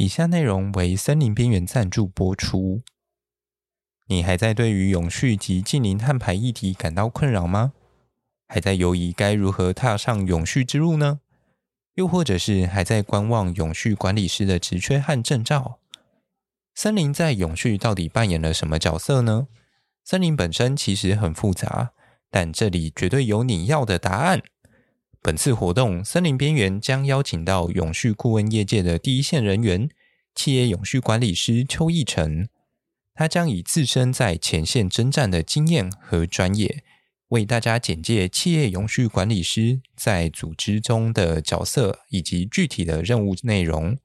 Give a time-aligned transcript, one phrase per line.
[0.00, 2.80] 以下内容为森林边缘赞助播出。
[4.06, 7.74] 你还在对于永续及近零碳排议题感到困扰吗？
[8.48, 11.20] 还在犹疑该如何踏上永续之路呢？
[11.96, 15.80] 又或者是还在观望永续管理师的职缺和证照？
[16.74, 19.48] 森林在永续到底扮演了什么角色呢？
[20.02, 21.92] 森林本身其实很复杂，
[22.30, 24.40] 但这里绝对有你要的答案。
[25.22, 29.86] 本次活动，森林边缘将邀请到永续顾问业界的第一线人员——
[30.34, 32.48] 企业永续管理师邱奕成。
[33.14, 36.82] 他将以自身在前线征战的经验和专业，
[37.28, 43.98] 为大家简介企业永续管理师在组织中的角色以及具体的任务内容。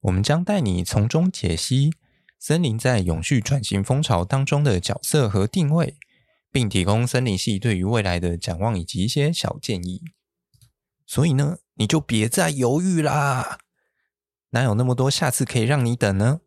[0.00, 1.92] 我们将带你从中解析
[2.40, 5.94] 森林在永续转型风潮当中的角色和定位，
[6.50, 10.02] 并提供森林系对于未来的展望以及一些小建议。
[11.10, 13.58] 所以呢，你就别再犹豫啦！
[14.50, 16.40] 哪有那么多下次可以让你等呢？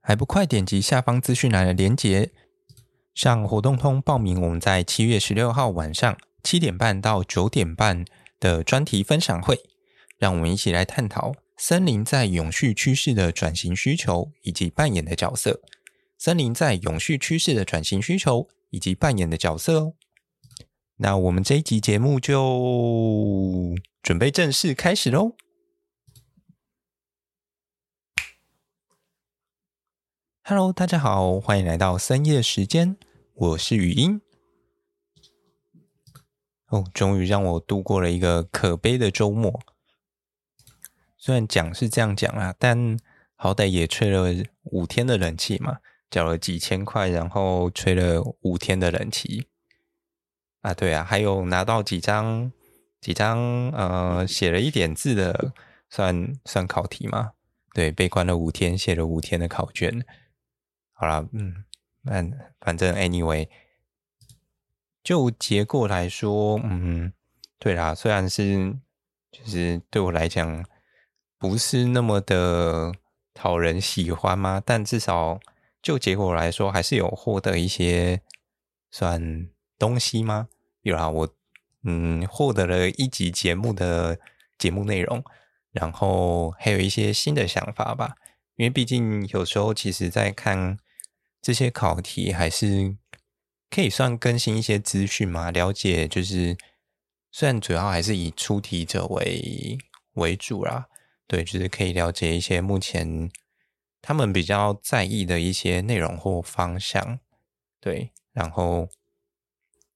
[0.00, 2.30] 还不快点击下方资讯栏的链接，
[3.12, 4.40] 上活动通报名。
[4.40, 8.04] 我们在七月十六号晚上七点半到九点半
[8.38, 9.58] 的专题分享会，
[10.16, 15.60] 让我们一起来探讨森林在永续趋势的转型需求以及扮演的角色。
[16.16, 19.94] 森林在永续趋势的转型需求以及扮演的角色哦。
[21.00, 25.36] 那我们这一集节目就准备正式开始喽
[30.42, 32.96] ！Hello，大家好，欢迎来到深夜时间，
[33.34, 34.20] 我是语音。
[36.66, 39.60] 哦，终于让我度过了一个可悲的周末。
[41.16, 42.98] 虽然讲是这样讲啦，但
[43.36, 45.78] 好歹也吹了五天的冷气嘛，
[46.10, 49.46] 缴了几千块，然后吹了五天的冷气。
[50.60, 52.50] 啊，对啊，还有拿到几张
[53.00, 53.38] 几张
[53.70, 55.52] 呃，写了一点字的，
[55.88, 57.32] 算算考题嘛？
[57.72, 60.04] 对，被关了五天，写了五天的考卷。
[60.92, 61.64] 好啦，嗯，
[62.02, 62.24] 那
[62.60, 63.48] 反正 anyway，
[65.04, 67.12] 就结果来说，嗯，
[67.60, 68.76] 对啦，虽然是
[69.30, 70.64] 就是对我来讲
[71.38, 72.92] 不是那么的
[73.32, 75.38] 讨人喜欢嘛，但至少
[75.80, 78.20] 就结果来说，还是有获得一些
[78.90, 79.48] 算。
[79.78, 80.48] 东西吗？
[80.82, 81.34] 有啊，我
[81.84, 84.18] 嗯获得了一集节目的
[84.58, 85.22] 节目内容，
[85.70, 88.16] 然后还有一些新的想法吧。
[88.56, 90.78] 因为毕竟有时候其实在看
[91.40, 92.96] 这些考题，还是
[93.70, 96.56] 可以算更新一些资讯嘛，了解就是
[97.30, 99.78] 虽然主要还是以出题者为
[100.14, 100.88] 为主啦，
[101.26, 103.30] 对，就是可以了解一些目前
[104.02, 107.20] 他们比较在意的一些内容或方向，
[107.80, 108.88] 对，然后。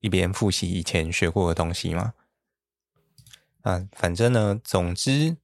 [0.02, 2.12] 一边复习以前学过的东西嘛，
[3.62, 5.36] 啊，反正呢，总之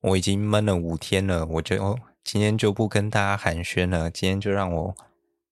[0.00, 4.94] 我已经闷了五天了，我就今天就不跟大家寒暄了，今天就让我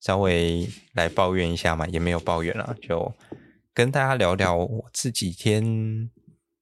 [0.00, 3.12] 稍微来抱怨一下嘛，也没有抱怨了，就
[3.74, 6.08] 跟大家聊聊我这几天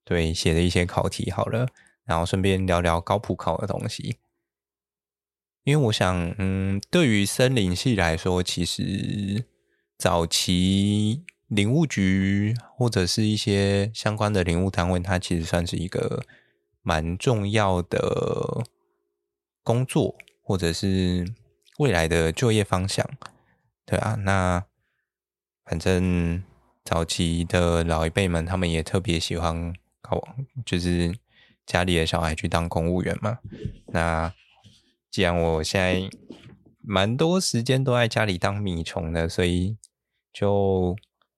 [0.04, 1.68] 对写的一些考题好了，
[2.04, 4.16] 然后顺便聊聊高普考的东西，
[5.64, 9.44] 因为我想，嗯，对于森林系来说，其实
[9.98, 11.24] 早期。
[11.48, 16.24] 领务局或者是一些相关的领务单位，它其实算是一个
[16.82, 18.64] 蛮重要的
[19.62, 21.30] 工作，或者是
[21.78, 23.08] 未来的就业方向，
[23.84, 24.14] 对啊。
[24.24, 24.64] 那
[25.66, 26.42] 反正
[26.82, 30.26] 早期的老一辈们，他们也特别喜欢考，
[30.64, 31.14] 就是
[31.66, 33.38] 家里的小孩去当公务员嘛。
[33.88, 34.32] 那
[35.10, 36.10] 既然我现在
[36.80, 39.76] 蛮多时间都在家里当米虫的，所以
[40.32, 40.96] 就。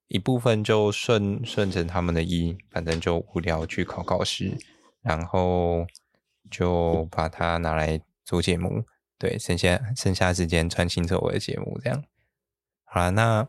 [0.08, 4.56] 一部分就顺顺着他们的意，反正就无聊去考考试，
[5.02, 5.84] 然后
[6.48, 8.84] 就把它拿来做节目。
[9.18, 12.04] 对，剩下剩下时间专心做我的节目，这样。
[12.84, 13.48] 好了，那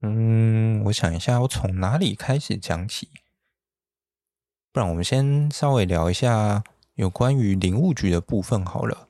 [0.00, 3.08] 嗯，我想一下，我从哪里开始讲起？
[4.70, 6.62] 不然我们先稍微聊一下
[6.94, 9.08] 有关于林务局的部分好了。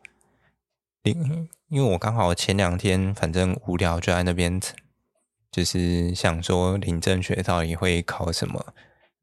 [1.02, 4.58] 林，因为我刚好前两天反正无聊，就在那边。
[5.54, 8.74] 就是想说林政学到底会考什么，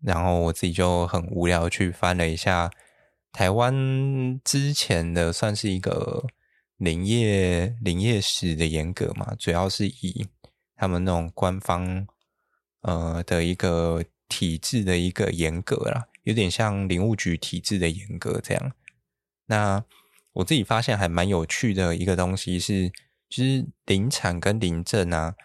[0.02, 2.72] 然后我自己就很无聊去翻了一下
[3.34, 6.26] 台湾之前的算是一个
[6.78, 10.26] 林业林业史的严格嘛，主要是以
[10.78, 12.08] 他们那种官方
[12.84, 18.72] 呃的一个体制的一个严格啦，有点像林务局体制的严格这样。
[19.48, 19.84] 那
[20.32, 22.90] 我自己发现还蛮有趣的一个东西是，
[23.28, 25.36] 就是林产跟林政啊。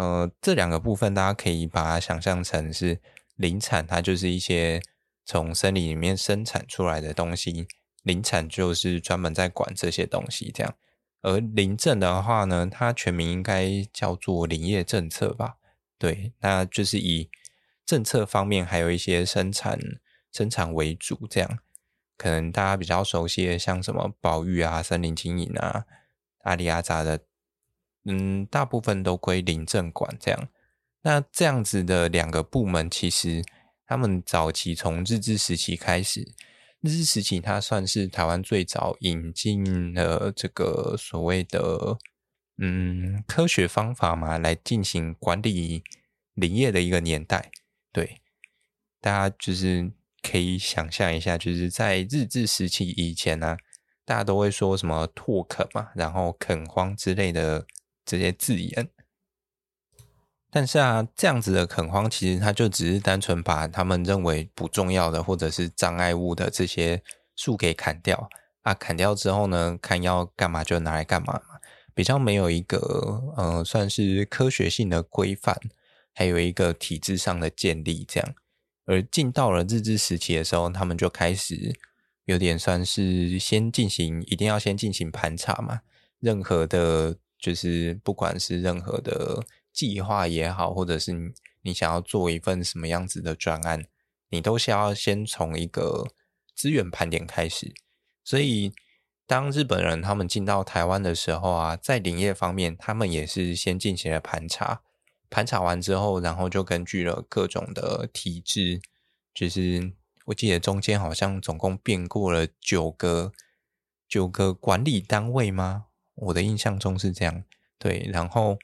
[0.00, 2.98] 呃，这两个部分大家可以把它想象成是
[3.36, 4.80] 林产，它就是一些
[5.26, 7.68] 从森林里面生产出来的东西，
[8.02, 10.74] 林产就是专门在管这些东西这样。
[11.20, 13.62] 而林政的话呢，它全名应该
[13.92, 15.56] 叫做林业政策吧？
[15.98, 17.28] 对，那就是以
[17.84, 19.78] 政策方面还有一些生产
[20.32, 21.58] 生产为主，这样
[22.16, 25.84] 可能大家比较熟悉的，像什么保育啊、森林经营啊、
[26.44, 27.20] 阿里阿扎的，
[28.10, 30.48] 嗯，大部分都归林政管这样。
[31.02, 33.42] 那这样子的两个部门，其实
[33.86, 36.20] 他们早期从日治时期开始。
[36.80, 41.98] 日治时期，它算是台湾最早引进了这个所谓的
[42.58, 45.82] 嗯科学方法嘛，来进行管理
[46.34, 47.50] 林业的一个年代。
[47.92, 48.20] 对，
[49.00, 49.92] 大家就是
[50.22, 53.58] 可以想象一下，就是在日治时期以前呢、啊，
[54.04, 57.66] 大家都会说什么拓垦嘛，然后垦荒之类的
[58.10, 58.88] 这些字眼。
[60.50, 67.00] 但是啊，这样子的垦荒其实它就只是单纯把他们认为不重要的或者是障碍物的这些
[67.36, 68.28] 树给砍掉
[68.62, 71.40] 啊，砍掉之后呢，看要干嘛就拿来干嘛，
[71.94, 75.56] 比较没有一个呃算是科学性的规范，
[76.12, 78.34] 还有一个体制上的建立这样。
[78.86, 81.78] 而进到了日治时期的时候，他们就开始
[82.24, 85.82] 有点算是先进行，一定要先进行盘查嘛，
[86.18, 89.44] 任何的，就是不管是任何的。
[89.72, 91.32] 计划也好，或者是
[91.62, 93.86] 你想要做一份什么样子的专案，
[94.28, 96.08] 你都是要先从一个
[96.56, 97.72] 资源盘点开始。
[98.24, 98.72] 所以，
[99.28, 104.82] 当日本人他们进到台湾的时候啊，在林业方面，他们也是先进行了盘查。
[105.30, 108.82] 盘查完之后，然后就根据了各种的体制，
[109.32, 109.92] 就是
[110.26, 113.32] 我记得中间好像总共变过了九个
[114.08, 115.86] 九个管理单位吗？
[116.20, 117.42] 我的印象中是这样。
[117.78, 118.58] 对，然后。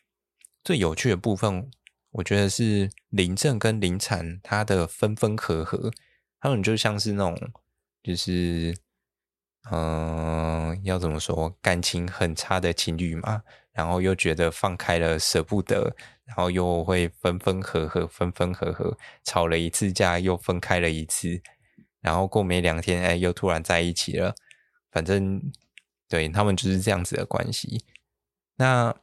[0.64, 1.70] 最有趣的部分，
[2.10, 5.92] 我觉得是林政跟林产它的分分合合，
[6.40, 7.52] 他们就像是那种，
[8.02, 8.76] 就是，
[9.70, 15.94] 嗯、要怎么说，感情很差的情侣嘛，然后又觉得放开了舍不得，
[16.24, 21.40] 然后又会分分合合，分分合合，吵了一次架又分开了一次，
[22.00, 24.34] 然后过没两天，哎，又突然在一起了，
[24.90, 25.40] 反正
[26.08, 27.84] 对他们就是这样子的关系。
[28.56, 28.94] 那。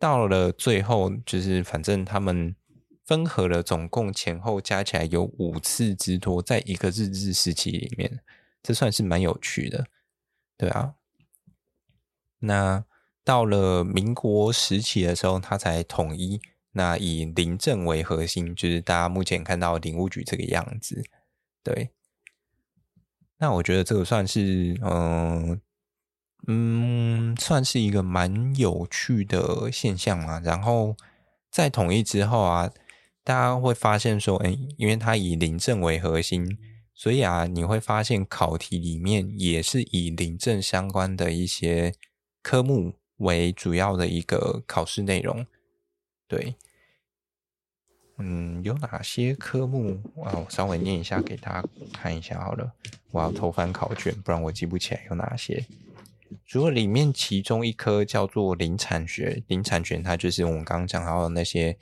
[0.00, 2.56] 到了最后，就是反正他们
[3.04, 8.18] 分合了，总共前后加起来有五次之多，在一个日治时期里面，
[8.62, 9.84] 这算是蛮有趣的，
[10.56, 10.94] 对啊。
[12.38, 12.82] 那
[13.22, 16.40] 到了民国时期的时候，他才统一，
[16.72, 21.04] 那以林政为核心，就是大家目前看到林务局这个样子，
[21.62, 21.90] 对。
[23.36, 25.60] 那我觉得这个算是，嗯。
[26.46, 30.40] 嗯，算是一个蛮有趣的现象嘛。
[30.40, 30.96] 然后
[31.50, 32.72] 在统一之后啊，
[33.22, 36.58] 大家会发现说，哎，因为它以林政为核心，
[36.94, 41.94] 所以啊，你会发现考题里面也是以林政相关的一些
[42.42, 45.46] 科目为主要的一个考试内容。
[46.26, 46.54] 对，
[48.18, 50.32] 嗯，有哪些科目啊？
[50.34, 52.72] 我稍微念一下给大家看一下好了。
[53.10, 55.64] 我要偷翻考卷，不然我记不起来有哪些。
[56.46, 61.76] 除了里面其中一科叫做林产学，林产学它就是我们刚刚讲到的那些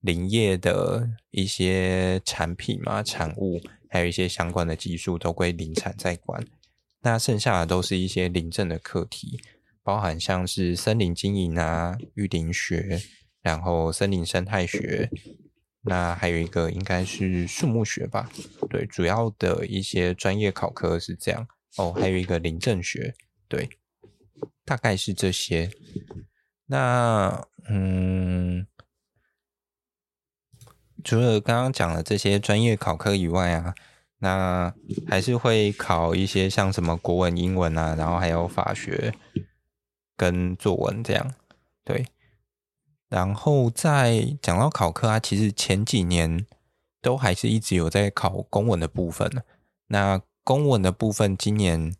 [0.00, 6.46] 林业的一些产品嘛、产物，还有一些相关的技术都归林产在管。
[7.02, 9.40] 那剩下的都是一些林政的课题，
[9.82, 13.00] 包含像是森林经营啊、育林学，
[13.42, 15.10] 然后森林生态学，
[15.82, 18.30] 那还有一个应该是树木学吧？
[18.68, 23.14] 对，主要的一些专业考科是这样哦，还有一个林政学，
[23.48, 23.68] 对。
[24.64, 25.70] 大概是这些。
[26.66, 28.66] 那嗯，
[31.04, 33.74] 除了刚刚讲的这些专业考科以外啊，
[34.18, 34.74] 那
[35.06, 39.14] 还是会考一些像什么国文、英文啊，然后还有法学
[40.16, 41.34] 跟作文这样。
[41.84, 42.06] 对。
[43.08, 46.44] 然后在讲到考科啊，其实前几年
[47.00, 49.30] 都还是一直有在考公文的部分。
[49.86, 51.94] 那公文的部分今年。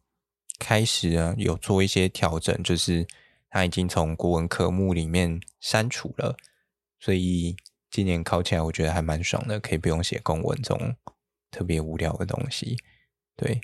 [0.58, 3.06] 开始啊，有做一些调整，就是
[3.50, 6.36] 他已经从国文科目里面删除了，
[6.98, 7.56] 所以
[7.90, 10.96] 今年考起来我觉得还蛮爽的，可以不用写公文这种
[11.50, 12.76] 特别无聊的东西。
[13.36, 13.60] 对，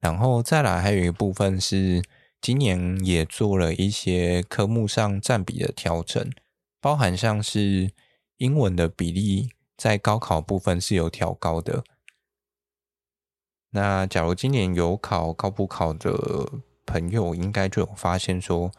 [0.00, 2.02] 然后再来还有一部分是
[2.40, 6.30] 今年也做了一些科目上占比的调整，
[6.80, 7.90] 包含像是
[8.36, 11.82] 英文的比例在高考部分是有调高的。
[13.70, 16.12] 那假如今年有考高普考的
[16.86, 18.70] 朋友，应该就有发现说，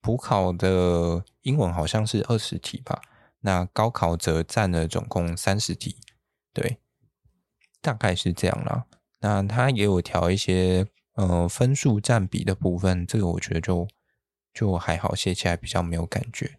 [0.00, 3.00] 普考的英文好像是二十题吧，
[3.40, 5.96] 那高考则占了总共三十题，
[6.52, 6.78] 对，
[7.80, 8.84] 大概是这样啦。
[9.20, 13.88] 那他也有调一些呃分数占比的部分，这个我觉得就
[14.52, 16.58] 就还好，写起来比较没有感觉。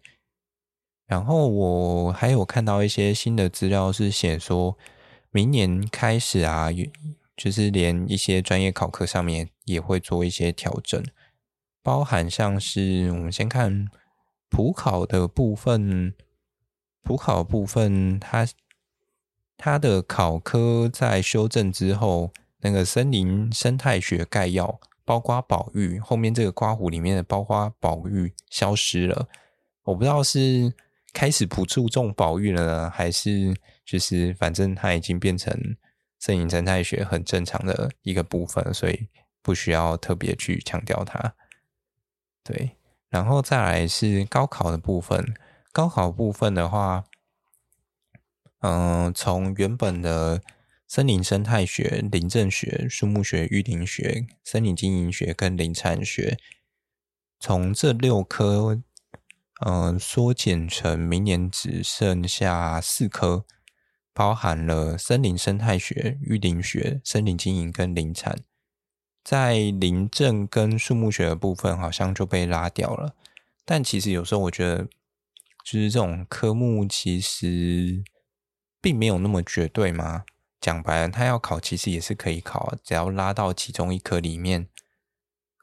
[1.06, 4.76] 然后我还有看到一些新的资料是写说，
[5.30, 6.68] 明年开始啊，
[7.36, 11.04] 就是连一些专业考科上面也会做一些调整，
[11.82, 13.86] 包含像是我们先看
[14.48, 16.14] 普考的部分，
[17.02, 18.48] 普考部分它
[19.56, 29.28] 它的考科在修正之后，那个森林生态学概要，包括保育后面这个刮胡里面的包括保育消失了，
[29.84, 30.72] 我不知道是。
[31.12, 35.50] 开始不注重保育了呢，还是就是反正它已经变成
[36.26, 39.06] 森林生态学很正常的一个部分，所以
[39.42, 41.36] 不需要特别去强调它。
[42.42, 42.72] 对，
[43.08, 45.36] 然后再来是高考的部分。
[45.70, 47.04] 高考部分的话，
[48.58, 50.42] 嗯、呃，从原本的
[50.88, 56.36] 森林生态学、林政学、树木学、育林学、森林经营学跟林产学，
[57.38, 58.82] 从这六科。
[59.64, 63.46] 嗯，缩减成明年只剩下四科，
[64.16, 68.38] 包含了森林生态学、育林学、森林经营跟林产。
[69.22, 73.14] 在林政跟树木学的部分，好像就被拉掉了。
[73.66, 74.84] 但其实有时候我觉得，
[75.64, 78.02] 就是这种科目其实
[78.80, 80.24] 并没有那么绝对嘛。
[80.62, 84.66] 讲白了，他要考其实也是可以考，只要拉到其中一科里面，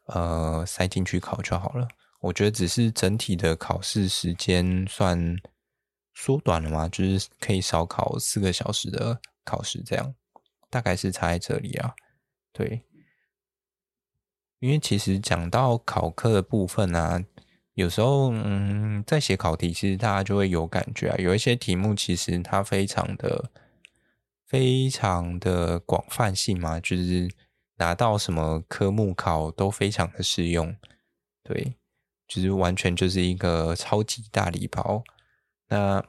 [0.06, 1.88] 呃，塞进去考就好了。
[2.22, 5.36] 我觉得只是整体的考试时间算
[6.14, 10.14] 缩短了嘛，就是可以少考四个小时的考试，这样
[10.70, 11.94] 大概是差在这里啊。
[12.52, 12.84] 对，
[14.60, 17.24] 因为其实讲到考科的部分啊，
[17.74, 23.52] 有时候嗯，在写考题，其实大家就会有感觉啊，有一些题目其实它非常的、
[24.46, 27.30] 非常的广泛性嘛，就是
[27.78, 30.76] 拿到什么科目考都非常的适用，
[31.44, 31.76] 对。
[32.30, 35.04] 其实完全就是一个超级大礼包。
[35.74, 36.06] 那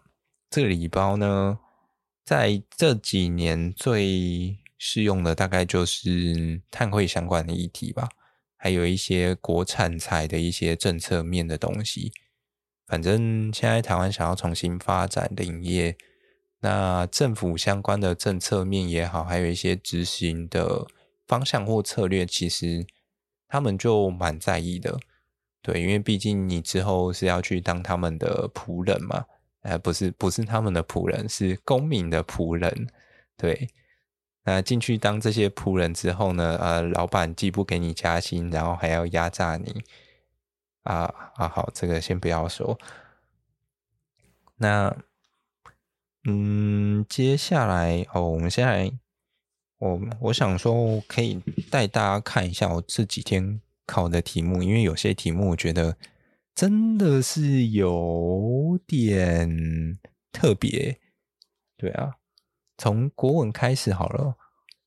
[0.50, 1.58] 这个礼包呢，
[2.22, 8.10] 在这几年最适用的大概就是碳汇相关的议题吧，
[8.58, 12.12] 还有一些国产材的一些政策面的东西。
[12.86, 15.96] 反正现在台湾想要重新发展林业，
[16.60, 20.86] 那政府相关的政策面也好，还有一些执行的
[21.26, 22.86] 方向或策略，其实
[23.48, 25.00] 他们就蛮在意的。
[25.62, 29.24] 对，因为毕竟你之后是要去当他们的仆人嘛，
[29.64, 32.86] 呃，不是，不是他们的仆人，是公民的仆人。
[33.36, 33.68] 对，
[34.44, 39.82] 那进去当这些仆人之后呢，呃，老板既不给你加薪，然后还要压榨你，
[40.84, 42.78] 啊啊，好，这个先不要说。
[44.56, 44.96] 那，
[46.24, 48.90] 嗯，接下来哦，我们先来，
[49.78, 53.60] 我我想说，可以带大家看一下我这几天。
[53.86, 55.94] 考的题目，因为有些题目我觉得
[56.54, 59.98] 真的是有点
[60.30, 61.00] 特别，
[61.76, 62.14] 对啊，
[62.78, 64.36] 从国文开始好了，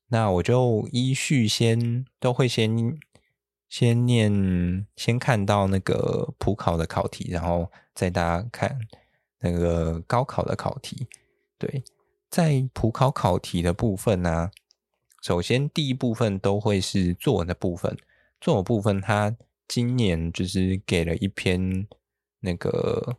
[0.08, 2.98] 那我就依序先都会先
[3.68, 8.78] 先念，先看到那个普考的考题，然后再大家看
[9.40, 11.06] 那个高考的考题。
[11.58, 11.84] 对，
[12.30, 14.50] 在普考考题的部分呢，
[15.22, 17.94] 首先第一部分都会是作文的部分。
[18.40, 19.36] 作文部分，它
[19.68, 21.86] 今年就是给了一篇
[22.40, 23.18] 那个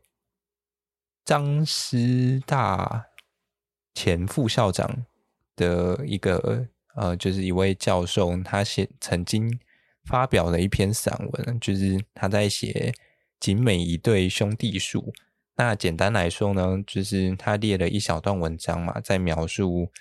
[1.24, 3.06] 张师大
[3.94, 5.06] 前副校长
[5.56, 9.60] 的一个呃，就是一位教授，他写曾经
[10.04, 12.94] 发表了一篇散文，就是他在写
[13.40, 15.14] 景美一对兄弟树。
[15.56, 19.92] 那简单来说呢，就是他列了一小段文章嘛，在描述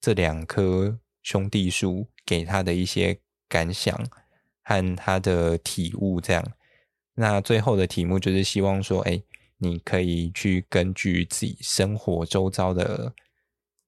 [0.00, 4.02] 这两棵兄弟树给他的一些感想。
[4.70, 6.52] 和他的体悟，这样，
[7.14, 9.20] 那最后的题目就是希望说，哎，
[9.58, 13.12] 你可以去根据自己生活周遭的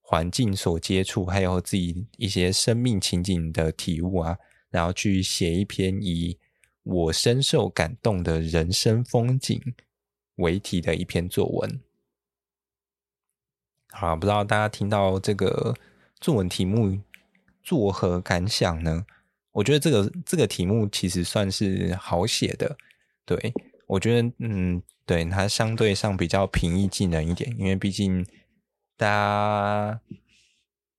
[0.01, 4.37] 环境所接触，还有自己一些生命情景的体悟啊，
[4.71, 6.37] 然后去写一篇以
[6.83, 9.63] 我深受感动的人生风景
[10.35, 11.81] 为题的一篇作文。
[13.93, 15.77] 好，不知道大家听到这个
[16.19, 16.99] 作文题目
[17.63, 19.07] 作何感想呢？
[19.53, 22.77] 我觉得这个这个题目其实算是好写的，
[23.25, 23.53] 对，
[23.87, 28.27] 我觉得嗯，对，它相对上比较平易近人一点，因为毕竟
[28.97, 30.01] 大家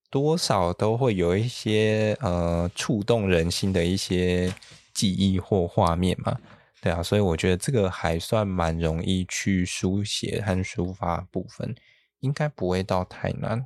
[0.10, 4.54] 多少都会有一些呃触动人心的一些
[4.94, 6.40] 记忆或画面嘛，
[6.82, 11.76] 对啊，所以我觉得这个还算蛮容易去书写和抒发部分，
[12.20, 13.66] 应该不会到太难，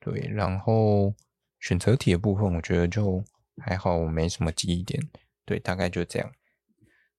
[0.00, 1.14] 对，然后。
[1.60, 3.24] 选择题的部分，我觉得就
[3.62, 5.08] 还好我，没什么记忆点。
[5.44, 6.32] 对，大概就这样。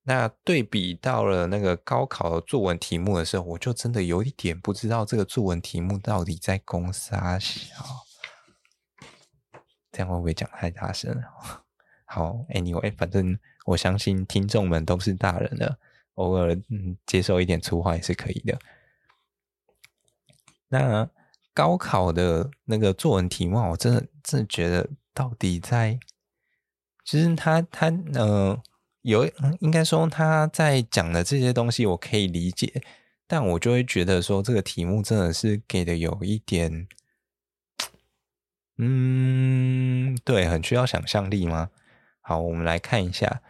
[0.03, 7.57] 那对比到了那个高考的作文题目的时候，我就真的有一点不知道这个作文题目到底在攻三小。
[9.91, 11.23] 这样会不会讲太大声？
[12.05, 15.79] 好，Anyway，反正我相信听众们都是大人了，
[16.15, 18.59] 偶尔嗯接受一点粗话也是可以的。
[20.67, 21.09] 那
[21.53, 25.97] 高考的那个作文题目，我真的真的觉得到底在，
[27.05, 28.61] 其实他他呃。
[29.07, 29.23] 有，
[29.59, 32.81] 应该说他在讲的这些东西我可以理解，
[33.27, 36.87] 但我就会觉得说这个题目真的是给的有一点，
[38.79, 41.69] 嗯，对，很需要想象力吗？
[42.21, 43.43] 好，我们来看一下，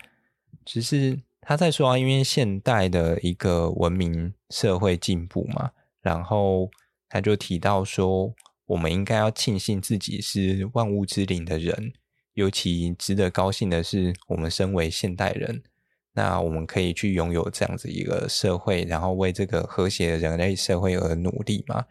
[0.66, 5.72] 其实他在说啊，因为现代的一个文明社会进步嘛，
[6.02, 6.70] 然后
[7.08, 8.36] 他就提到说，
[8.66, 11.94] 我们应该要庆幸自己是万物之灵的人。
[12.36, 15.64] 尤其值得高兴的是，我们身为现代人，
[16.12, 21.86] 那我们可以去拥有这样子一个社会，然后为这个和谐的人类社会而努力嘛。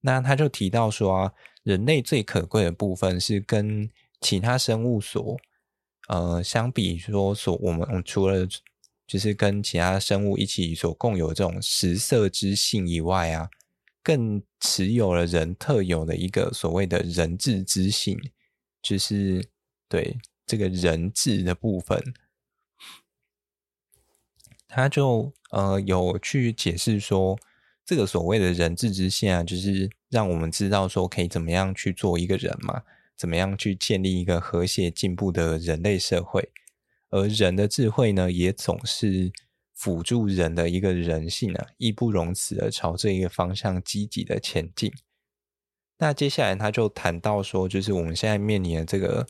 [0.00, 1.32] 那他就提到说啊，
[1.64, 5.36] 人类最可贵的部分是跟其他生物所
[6.06, 8.46] 呃相比说所我们除了
[9.08, 13.48] 就是跟其他生物一起所共有这种食色之性以外啊，
[14.04, 18.16] 更持有了人特有的一个所谓的人治之性，
[18.80, 19.44] 就是。
[19.90, 20.16] 对
[20.46, 22.00] 这个人治的部分，
[24.68, 27.36] 他就呃有去解释说，
[27.84, 32.82] 这个所谓的人治之线啊，就是让我们知道说可以怎么样去做一个人嘛，
[33.16, 36.52] 怎么样去建立一个和谐进步的人类社会，
[37.08, 39.32] 而人的智慧呢，也总是
[39.74, 44.92] 辅助人的一个人性啊，义不容辞的朝这一个方向积极的前进。
[45.98, 49.26] 那接下来他就谈到说，就是我们现在面临的这个。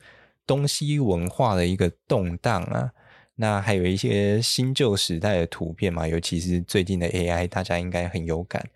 [0.47, 2.93] 东西文化的一个动荡啊，
[3.37, 8.69] 那还有一些新旧时代的图片嘛，尤其是最近的 AI，大家应该很有感。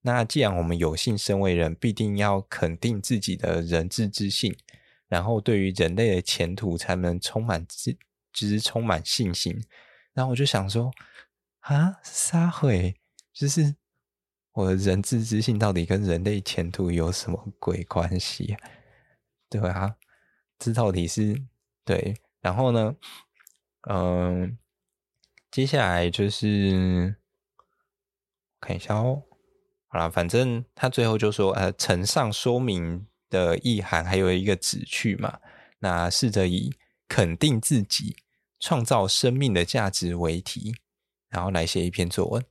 [0.00, 4.56] 那既然我们有幸身为人，必定要肯定自己的人质之性，
[5.08, 7.92] 然后对于人类的前途才能充满自，
[8.32, 9.62] 就是充满信心。
[10.14, 10.90] 然后我就想说，
[11.60, 12.94] 啊，撒会，
[13.34, 13.74] 就是
[14.52, 18.56] 我的人质之性到底跟人类前途有什么鬼关系？
[19.50, 19.96] 对啊。
[20.58, 21.40] 这道题是
[21.84, 22.96] 对，然后呢，
[23.88, 24.58] 嗯，
[25.50, 27.16] 接下来就是
[28.60, 29.22] 看一下哦。
[29.86, 35.38] 好了，反正他最后就说，呃，呈上说明的意涵还有一个旨趣嘛。
[35.78, 36.74] 那试着以
[37.06, 38.16] 肯定自己、
[38.58, 40.74] 创造生命的价值为题，
[41.28, 42.44] 然后来写一篇作文。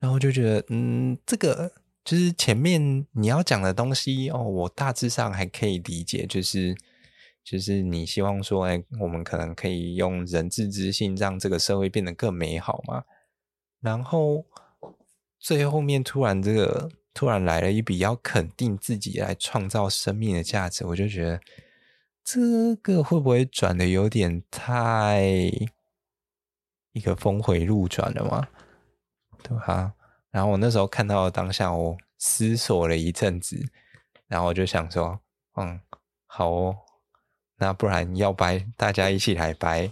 [0.00, 1.72] 然后就觉得，嗯，这个
[2.04, 6.76] 就是前面你要讲的东西哦，我大致上还可以理解，就是。
[7.44, 13.04] 就是你希望说，哎，我们可能可以用人治之性让这个社会变得更美好嘛？
[13.80, 14.44] 然后
[15.38, 21.40] 最后面突然这个突然来了一笔要肯定自己来创造生命的价值，我就觉得
[22.22, 25.22] 这个会不会转的有点太
[26.92, 28.46] 一个峰回路转了嘛？
[29.42, 29.92] 对吧？
[30.30, 33.60] 然后我那时候看到当下，我思索了一阵子，
[34.28, 35.18] 然后我就想说，
[35.56, 35.80] 嗯，
[36.26, 36.76] 好哦。
[37.62, 39.88] 那不然要掰，大家一起来掰。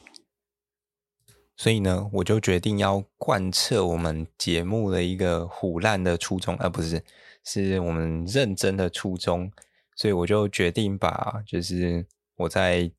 [1.56, 7.00] 所以呢，我就决定要贯彻我们节目的一个唬烂的初衷，而、不是，
[7.44, 9.48] 是我们认真的初衷。
[9.94, 12.04] 所以我就决定把，就是
[12.38, 12.90] 我在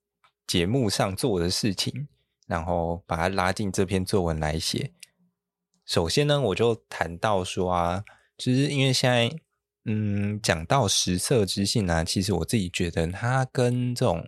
[0.47, 2.07] 节目上做的事情，
[2.47, 4.93] 然后把它拉进这篇作文来写。
[5.85, 8.05] 首先呢，我就谈到说啊，
[8.37, 9.35] 就是因为现在，
[9.83, 14.25] 嗯，讲到食色之性、啊，其实我自己觉得它跟这种。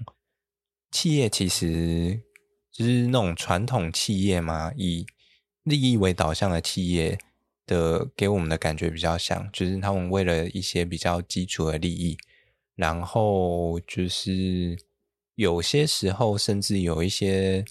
[0.93, 2.21] 企业其实
[2.71, 5.07] 就是那种传统企业嘛，以
[5.63, 7.17] 利益为导向的企业
[7.65, 12.15] 的，给我们的感觉比较像，就是他们为了一些比较基础的利益，
[12.75, 14.77] 然后就是
[15.33, 17.65] 有些时候甚至有一些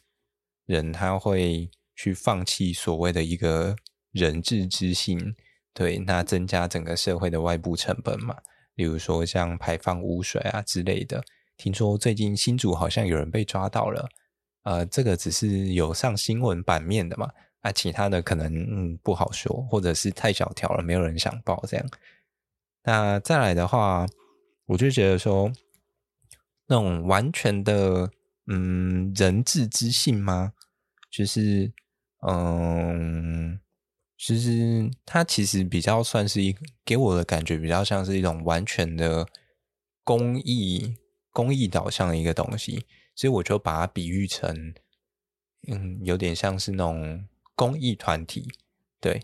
[0.66, 3.76] 人他会去放弃所谓的一个
[4.10, 5.36] 人治之心，
[5.72, 8.38] 对，那增加整个社会的外部成本嘛，
[8.74, 11.22] 例如说像排放污水啊之类的。
[11.62, 14.08] 听说最近新竹好像有人被抓到了，
[14.64, 21.86] 呃，这个只是有上新闻版面的嘛，啊，其他的可能嗯不好说，或者是太小条了，没有人想报这样。
[22.82, 24.04] 那再来的话，
[24.66, 25.52] 我就觉得说，
[26.66, 28.10] 那种完全的
[28.48, 30.54] 嗯人质之性吗？
[31.12, 31.72] 就是
[32.26, 33.60] 嗯，
[34.18, 39.24] 其实它其实比较算是一个给我的感觉比较像是一种完全的
[40.02, 40.96] 公益。
[41.32, 44.74] 公益导向的一个东西，所以我就把它比喻成，
[45.66, 48.48] 嗯，有点像是那种公益团体。
[49.00, 49.22] 对，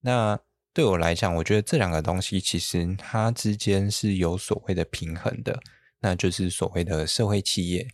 [0.00, 0.40] 那
[0.72, 5.60] 对我来讲，我觉得这两个东西其实它之间是有所谓的平衡的，
[6.00, 7.86] 那就是所谓的社会企业。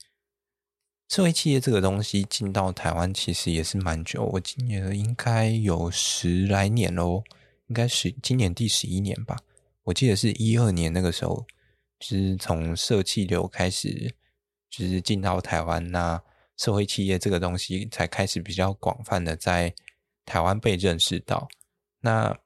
[1.09, 7.23] 社会企业这个东西进到台湾其实也是蛮久，我今年应该有十来年喽，
[7.69, 9.37] 应该是今年第十一年吧。
[9.85, 11.47] 我记得是一二年那个时候，
[11.99, 14.15] 就是从社气流开始，
[14.71, 16.23] 就是进到台湾，那
[16.57, 19.75] 社会企业这个东西才开始比较广泛的在
[20.25, 21.49] 台湾被认识到。
[22.01, 22.39] 那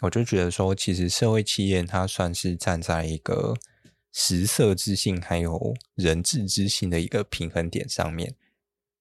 [0.00, 3.54] 我就觉得说，其实社会企业它算是站在一个。
[4.14, 8.36] 食色之性还有人治之性的一个平衡点上面，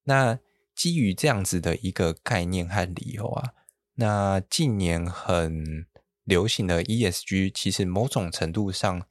[0.06, 0.40] 那
[0.74, 3.52] 基于这样子的一个概念和理由啊，
[3.96, 5.86] 那近年很
[6.24, 9.06] 流行的 ESG，其实某种程度上，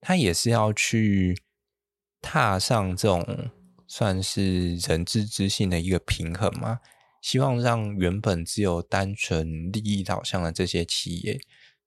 [0.00, 1.42] 他也是要去
[2.20, 3.50] 踏上这种
[3.86, 6.80] 算是人治之性的一个平衡嘛，
[7.22, 11.40] 希望让原本只有单纯利益导向的这些企业，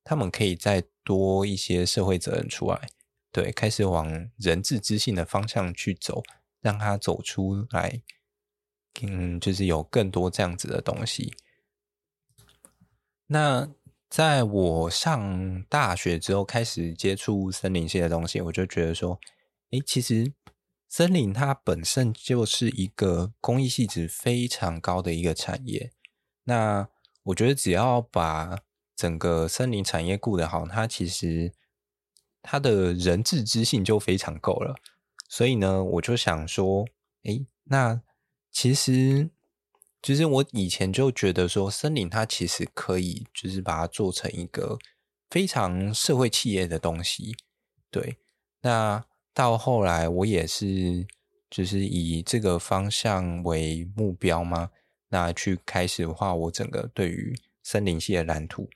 [0.03, 2.89] 他们可以再多一些社会责任出来。
[3.31, 6.23] 对，开始往人治之性的方向去走，
[6.61, 8.01] 让它走出来，
[9.01, 11.33] 嗯，就是有更多这样子的东西。
[13.27, 13.69] 那
[14.09, 19.19] 在我上大学之后，开始接触森林系的东西，我就觉得说，
[19.69, 20.33] 诶，其实
[20.87, 25.91] 森林它本身就是一个公益性质非常高的一个产业。
[26.45, 26.89] 那
[27.23, 28.59] 我觉得只要把
[28.95, 31.53] 整个森林产业顾得好，它其实。
[32.41, 34.73] 它的人治之性就非常够了，
[35.27, 36.85] 所以呢，我就想说，
[37.23, 38.01] 诶，那
[38.49, 39.29] 其实，
[40.01, 44.79] 其实我以前就觉得说，森林它其实可以，就是把它做成一个
[45.29, 47.35] 非常社会企业的东西。
[47.91, 48.17] 对，
[48.61, 51.05] 那到后来我也是，
[51.49, 54.69] 就是以这个方向为目标嘛，
[55.09, 58.69] 那去开始画我整个对于森林系的蓝图。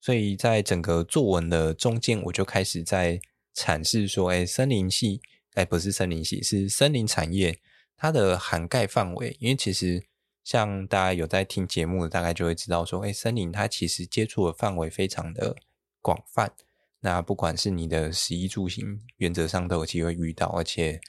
[0.00, 3.20] 所以在整个作文的中间，我就开始在
[3.54, 5.20] 阐释说：“哎，森林系，
[5.54, 7.58] 哎，不是森林系，是森林产业，
[7.96, 9.36] 它的涵盖范围。
[9.38, 10.02] 因为其实
[10.42, 15.56] 像大家有在听节目的，大概就会知道说，哎，森林它其实接触的范围非常的
[16.00, 16.52] 广泛。
[17.00, 21.00] 那不管是你的食衣住行，原则上都有机会遇到，而且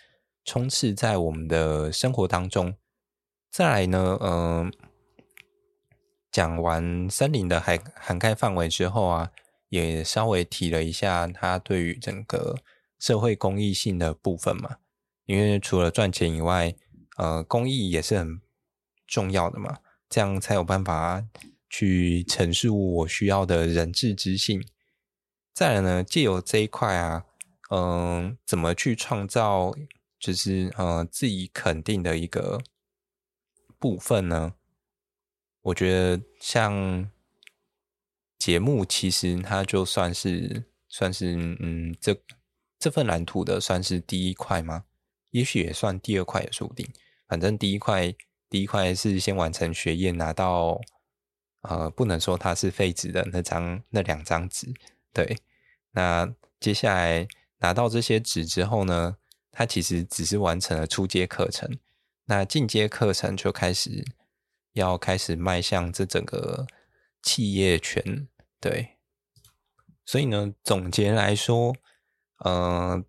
[0.43, 2.75] 充斥在我们的生活当中。
[3.51, 4.71] 再来呢，嗯、呃。”
[6.33, 9.29] 讲完森林的涵涵盖范围之后啊，
[9.69, 12.55] 也稍微提了一下它对于整个
[12.97, 14.77] 社会公益性的部分嘛。
[15.27, 16.73] 因为除了赚钱以外，
[17.17, 18.41] 呃，公益也是很
[19.07, 21.25] 重要的嘛，这样才有办法
[21.69, 24.65] 去陈述我需要的人质之性。
[25.53, 27.25] 再来呢，借由这一块啊，
[27.69, 29.73] 嗯、怎么去创造
[30.19, 32.61] 就是呃自己肯定的一个
[33.77, 34.55] 部分呢？
[35.61, 37.09] 我觉得像
[38.37, 42.19] 节目，其实它就算是算是嗯，这
[42.77, 44.85] 这份蓝图的算是第一块吗？
[45.29, 46.87] 也许也算第二块也说不定。
[47.27, 48.13] 反正第一块
[48.53, 50.79] 第一块是先完成学业，拿到
[51.61, 54.71] 呃，不能说它是废纸的那张那两张纸。
[55.11, 55.35] 对，
[55.93, 59.17] 那接下来拿到这些纸之后呢，
[59.51, 61.67] 它其实只是完成了初阶课程。
[62.25, 64.05] 那进阶课程就开始。
[64.73, 66.65] 要开始迈向这整个
[67.21, 68.27] 企业圈，
[68.59, 68.97] 对，
[70.03, 71.75] 所以呢，总结来说，
[72.39, 73.03] 呃，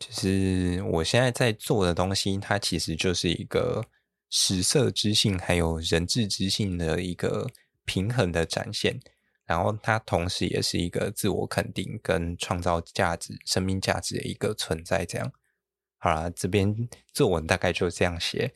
[0.00, 3.84] 就是我现在在做的东西，它其实就是一个
[4.30, 7.46] 食色之性还有人质之性的一个
[7.84, 8.98] 平衡的展现，
[9.44, 15.04] 然后它同时也是一个自我肯定跟创造价值、生命价值的一个存在。
[15.04, 15.30] 这样，
[15.98, 16.74] 好啦，这边
[17.12, 18.50] 作文大概就这样写。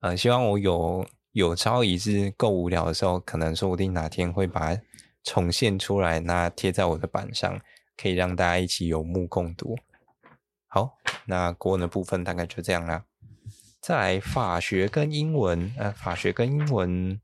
[0.00, 4.82] 呃，希望我有有朝一日够无聊的时候，可能说不定哪天会把它
[5.24, 7.60] 重现出来，那贴在我的板上，
[7.98, 9.76] 可以让大家一起有目共睹。
[10.66, 13.04] 好，那国文的部分大概就这样啦。
[13.80, 17.20] 再来法学跟英文，呃，法学跟英文，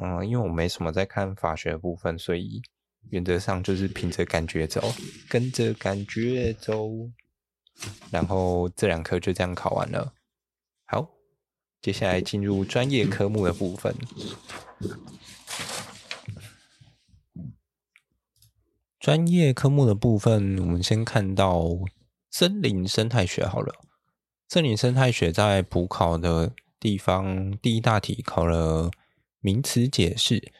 [0.00, 2.62] 嗯、因为我没什么在看法学的部分，所以
[3.10, 4.82] 原则上就是凭着感觉走，
[5.28, 6.88] 跟着感觉走。
[8.10, 10.12] 然后这两科就这样考完了。
[10.84, 11.08] 好。
[11.80, 13.92] 接下来进入专业科目的部分。
[19.00, 21.66] 专业科目的部分，我们先看到
[22.32, 23.74] 森林生态学好了。
[24.48, 28.90] 森林生态学在普考的地方，第一大题考了
[29.40, 30.50] 名词解释。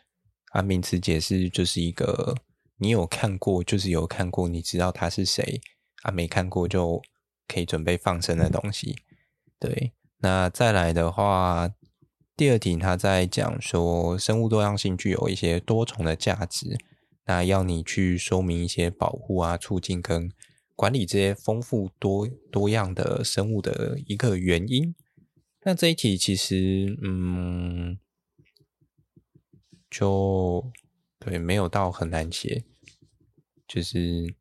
[0.51, 2.35] 啊，名词解释就是一个
[2.77, 5.63] 你有看过，就是有看过，你知道他是谁
[6.03, 7.01] 啊，没看过就
[7.49, 8.95] 可以准备放生的东西。
[9.59, 11.71] 对，那再来的话，
[12.37, 16.77] 第二题他在讲说，生物多样性具有一些多重的价值，
[17.25, 20.31] 那要你去说明一些保护啊、促进跟
[20.83, 24.93] 管理这些丰富多多样的生物的一个原因。
[25.63, 27.97] 那这一题其实，嗯，
[29.89, 30.73] 就
[31.21, 32.65] 对，没有到很难写，
[33.69, 34.35] 就是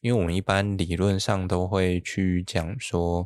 [0.00, 3.24] 因为我们一般理论上都会去讲说，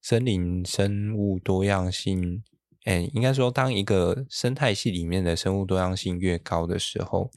[0.00, 2.42] 森林生物多样性，
[2.84, 7.30] 哎，应该说，当一个生态系里面的生物多样性越高的时候，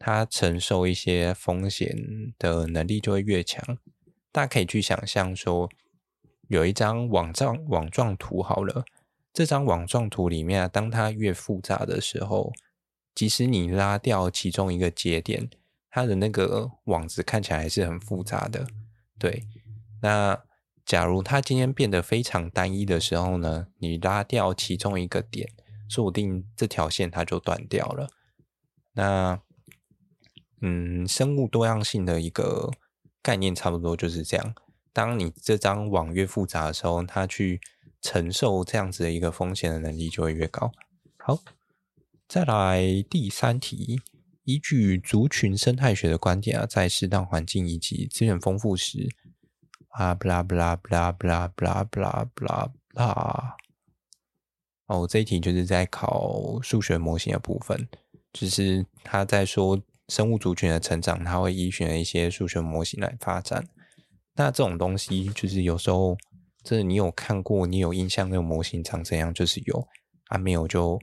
[0.00, 1.96] 它承受一些风险
[2.36, 3.78] 的能力就会越强。
[4.32, 5.70] 大家可以去想象说。
[6.48, 8.84] 有一张网状网状图好了，
[9.32, 12.52] 这张网状图里面啊，当它越复杂的时候，
[13.14, 15.48] 即使你拉掉其中一个节点，
[15.92, 18.66] 它的那个网子看起来还是很复杂的。
[19.16, 19.44] 对，
[20.02, 20.42] 那
[20.84, 25.48] 假如它今天变得非常单一的时候呢，你拉掉其中一个点，
[25.88, 28.08] 说不定这条线它就断掉了。
[28.94, 29.40] 那，
[30.60, 32.70] 嗯，生物多样性的一个
[33.22, 34.54] 概念差不多就是这样。
[34.92, 37.60] 当你这张网越复杂的时候，它去
[38.02, 40.72] 承受这样子的一个风险的能力就会越高。
[41.16, 41.38] 好，
[42.26, 44.00] 再来第三题，
[44.44, 49.08] 依据族群生态学的观点啊，在适当环境以及资源丰富时，
[49.90, 53.56] 啊，不啦不啦不啦不啦不啦不啦不啦啦。
[54.86, 57.88] 哦，这一题就是在考数学模型的部分，
[58.32, 63.66] 就是他在说生物族群的成长，它会依循一些数学模型来发展。
[64.34, 66.18] 那这种东西就是有时候，
[66.62, 69.86] 这你有看过，你有印象那种模型长怎样，就是有
[70.26, 71.00] 啊，没有就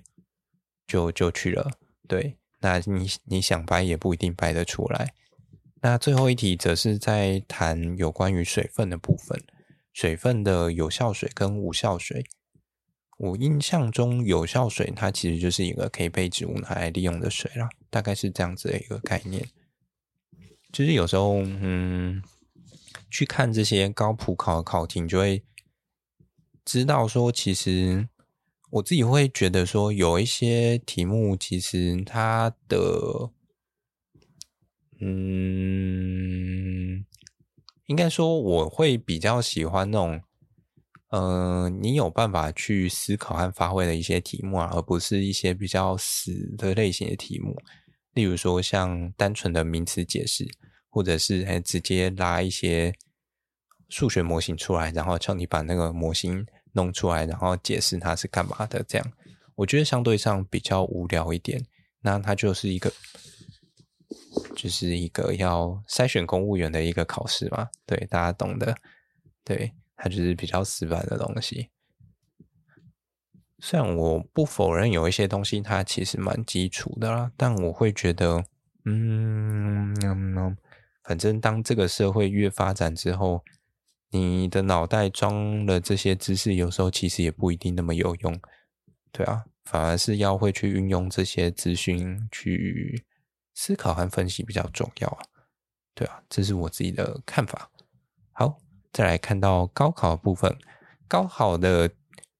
[0.85, 1.71] 就就去了。
[2.07, 5.13] 对，那你你想掰也不一定掰得出来。
[5.81, 9.41] 那最后一题则是在谈有关于水分的部分，
[9.93, 12.25] 水分的有效水跟无效水。
[13.17, 19.45] 我印象中有效水它其实就是一个可以被植物拿来利用的水啦，大概是这样子的一个概念。
[20.71, 22.23] 就是有时候，嗯。
[23.09, 25.41] 去看这些高普考的考题，你就会
[26.65, 28.09] 知道说，其实
[28.69, 33.31] 我自己会觉得说，有一些题目其实它的，
[34.99, 37.05] 嗯，
[37.85, 40.21] 应该说我会比较喜欢那种，
[41.09, 47.55] 呃，你有办法去思考和发挥的一些题目啊，而不是一些比较死的类型的题目，
[48.13, 50.47] 例如说像单纯的名词解释。
[50.89, 52.91] 或者是哎，直接拉一些
[53.87, 58.81] 数学模型出来，然后叫你把那个模型弄出来，然后解释它是干嘛的。
[58.87, 59.13] 这样
[59.53, 61.63] 我觉得相对上比较无聊一点。
[62.01, 62.91] 那它就是一个，
[64.55, 67.69] 就是一个要筛选公务员的一个考试嘛。
[67.85, 68.75] 对，大家懂的。
[69.43, 71.69] 对，它就是比较死板的东西。
[73.59, 78.45] 虽然我不否认有一些东西它其实蛮基础的啦，但我会觉得，
[78.85, 80.57] 嗯。
[81.03, 83.41] 反正当这个社会越发展之后，
[84.09, 88.37] 你的脑袋装了这些知识，有时候其实也不一定那么有用，
[89.13, 93.05] 对啊，反而是要会去运用这些资讯去
[93.53, 95.23] 思考和分析比较重要啊，
[95.95, 97.71] 对啊，这是我自己的看法。
[98.33, 98.59] 好，
[98.97, 100.57] 再来看到高考的部分，
[101.07, 101.91] 高考的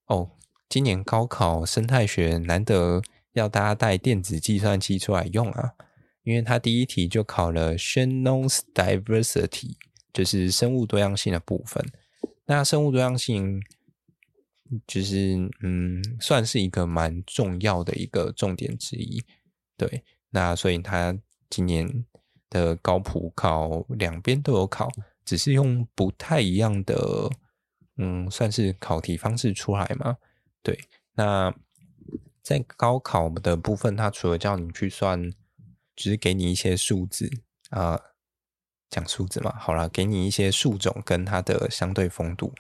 [0.07, 0.31] 哦，
[0.67, 2.99] 今年高考生态学难得
[3.33, 5.73] 要大家带电子计算器出来用啊。
[6.23, 9.75] 因为它第一题就考了 Shannon's diversity，
[10.11, 11.85] 就是生物多样性的部分。
[12.47, 13.61] 那生物多样性
[14.87, 19.23] 就是嗯，算是一个蛮重要的一个重点之一。
[19.77, 21.15] 对，那所以它
[21.51, 22.03] 今年
[22.49, 24.89] 的高普考两边都有考，
[25.27, 27.29] 只是用不太一样的
[27.97, 30.17] 嗯，算是考题方式出来嘛。
[30.63, 30.79] 对，
[31.13, 31.53] 那
[32.41, 35.31] 在高考的部分，它除了叫你去算。
[35.99, 37.27] 只是给你一些数字
[37.71, 37.99] 啊，
[38.87, 42.53] 讲、数字嘛，好了，给你一些树种跟它的相对丰度，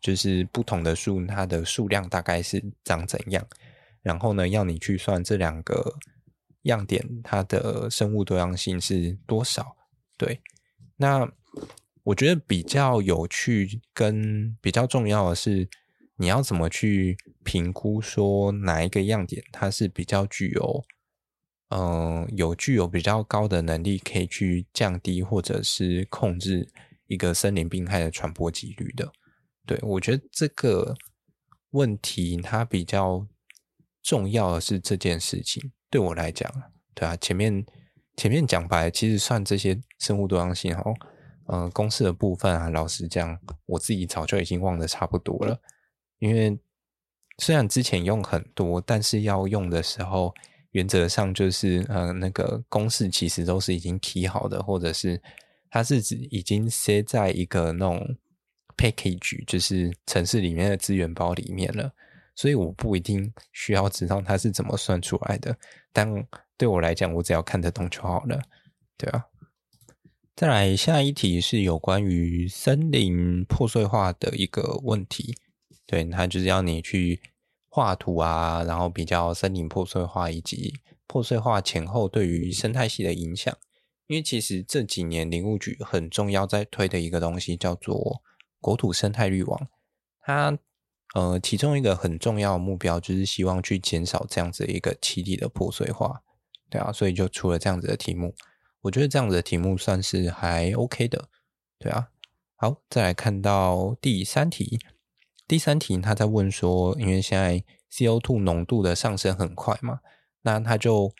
[0.00, 3.44] 就是不同的树它的数量大概是长怎样，
[4.00, 5.98] 然后呢，要你去算这两个
[6.62, 9.76] 样点它的生物多样性是多少。
[10.16, 10.40] 对，
[10.96, 11.28] 那
[12.04, 15.68] 我觉得比较有趣跟比较重要的是，
[16.16, 20.84] 你要怎么去评估说哪一个样点它是比较具有。
[21.70, 26.68] 嗯，有具有比较高的能力，可以去降低或者是控制
[27.08, 29.10] 一个森林病害的传播几率的。
[29.66, 30.94] 对，我觉得这个
[31.70, 33.26] 问题它比较
[34.02, 35.72] 重要的是这件事情。
[35.90, 36.48] 对我来讲，
[36.94, 37.64] 对啊，前面
[38.14, 40.94] 前面讲白，其实算这些生物多样性哦，
[41.46, 45.60] 呃，公式的部分啊，老实讲，我自己早就已经忘得差不多了。
[46.18, 46.58] 因为
[47.38, 50.34] 虽然之前用很多，但是要用的时候，
[50.70, 55.20] 原则上就是呃，那个公式其实都是已经提好的，或者是
[55.68, 58.16] 它是指已经塞在一个那种
[58.76, 61.92] package，就是程式里面的资源包里面了。
[62.34, 65.56] 所以我不一定需要知道它是怎么算出来的，
[65.92, 66.08] 但
[66.56, 68.40] 对我来讲，我只要看得懂就好了，
[68.96, 69.24] 对啊。
[70.36, 75.36] 再来下一题是有关于森林破碎化的一个问题，
[75.86, 77.20] 对，它就是要你去
[77.68, 80.74] 画图啊，然后比较森林破碎化以及
[81.06, 83.56] 破碎化前后对于生态系的影响。
[84.08, 88.20] 因为其实这几年林务局很重要在推的一个东西叫做
[88.60, 89.68] 国土生态绿网，
[90.20, 90.58] 它
[91.14, 96.22] 呃其中一个很重要的目标就是希望去减少这样子一个栖地的破碎化，
[96.68, 98.34] 对啊，所以就出了这样子的题目。
[98.84, 101.28] 我觉得这样子的题目算是还 OK 的，
[101.78, 102.10] 对啊。
[102.56, 104.78] 好，再来看到第三题。
[105.48, 110.00] 第三题他在问说，因为现在 CO2 浓度的上升很快嘛，
[110.42, 111.12] 那他就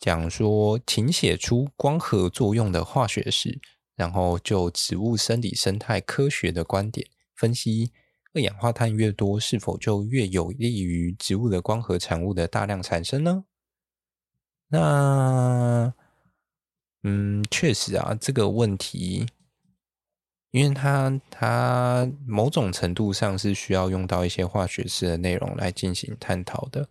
[0.00, 3.60] 讲说，请写出光合作用的化学式，
[3.94, 7.92] 然后就植物生理生态科学的观点分析，
[8.32, 13.44] 二氧化碳越多，是否就越有利于植物的光合产物的大量产生呢？
[14.68, 15.94] 那
[17.08, 19.24] 嗯，确实啊，这个问题，
[20.50, 26.88] 因为它它某种程度上是需要用到一些化学式的内容来进行探讨的，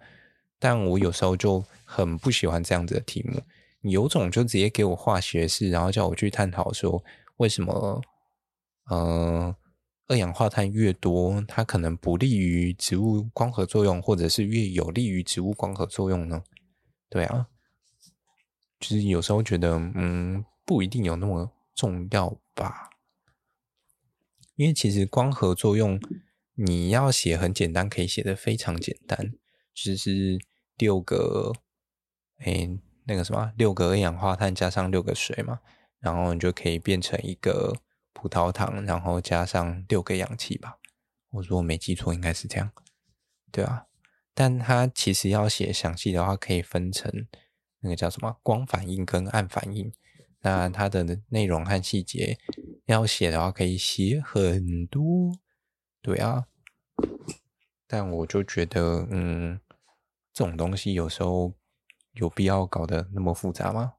[0.58, 3.41] 但我有时候就很不喜欢这样子的题目。
[3.82, 7.04] 你有种就直接给我化学式，然后叫我去探讨说
[7.36, 8.01] 为什么，
[8.89, 9.54] 呃，
[10.08, 16.41] 二氧化碳越多，它可能不利于植物光合作用，或者是越有利于植物光合作用呢？
[17.10, 17.47] 对啊。
[18.88, 22.91] 其实有时候觉得，嗯，不一定有那么重要吧。
[24.58, 26.00] 因为其实光合作用，
[26.54, 29.34] 你要写很简单，可以写得非常简单，
[29.74, 30.38] 就是
[30.78, 31.52] 六个，
[32.38, 32.69] 哎，
[33.06, 35.62] 那个什么，六个二氧化碳加上六个水嘛，
[36.00, 37.76] 然后你就可以变成一个
[38.13, 40.78] 葡萄糖，然后加上六个氧气吧。
[41.32, 42.71] 我如果没记错，应该是这样，
[43.52, 43.88] 对啊。
[44.36, 47.28] 但它其实要写详细的话，可以分成。
[47.86, 49.91] 那个叫什么光反应跟暗反应，
[50.41, 52.36] 那它的内容和细节
[52.88, 55.32] 要写的话，可以写很多，
[56.02, 56.45] 对啊。
[57.86, 59.60] 但我就觉得，嗯，
[60.34, 61.54] 这种东西有时候
[62.13, 63.93] 有必要搞得那么复杂吗？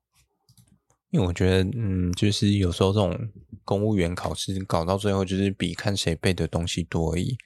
[1.10, 3.30] 因为我觉得，嗯，就是有时候这种
[3.64, 7.38] 公务员考试搞到最后，就是比看谁背的东西多而已，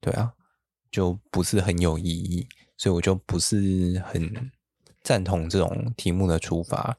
[0.00, 0.34] 对啊，
[0.90, 4.50] 就不是很有意义，所以我就不是很。
[5.04, 6.96] 赞同这种题目的出法，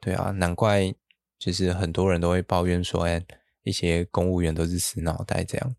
[0.00, 0.94] 对啊，难怪
[1.38, 3.22] 就是很多人都会抱怨说，哎，
[3.64, 5.76] 一些公务员都是死脑袋这样。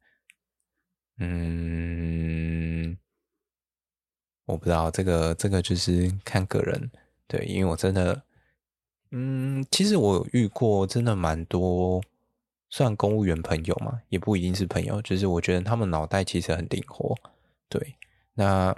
[1.17, 2.95] 嗯，
[4.45, 6.91] 我不知道这个这个就是看个人，
[7.28, 8.21] 对，因为我真的，
[9.10, 11.99] 嗯，其实我有遇过真的蛮多
[12.69, 17.17] 算公务员朋友嘛，也不一定是朋友，就是我觉得他们脑袋其实很灵活，
[17.67, 17.95] 对，
[18.36, 18.75] 那。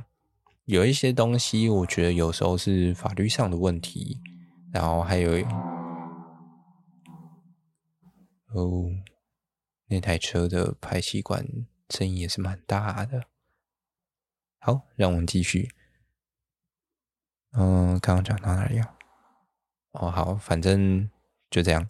[0.68, 4.20] 有一些东西，我觉得有时候是法律上的问题，
[4.74, 5.32] 然后还有
[8.50, 8.90] 哦，
[9.88, 11.48] 那台车的排气管
[11.90, 13.24] 声音也是蛮大的。
[14.60, 15.70] 好，让我们继续。
[17.54, 18.94] 嗯，刚刚讲到哪里啊？
[19.94, 21.10] 哦，好，反正
[21.50, 21.90] 就这样。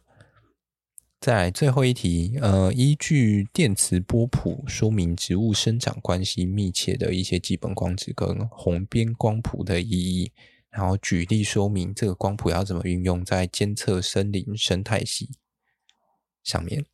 [1.19, 10.32] 再来最后一题，呃，依据电磁波谱说明植物生长关系密切的一些基本光子跟红边光谱的意义，
[10.69, 15.32] 然后举例说明这个光谱要怎么运用在监测森林生态系
[16.43, 16.86] 上面。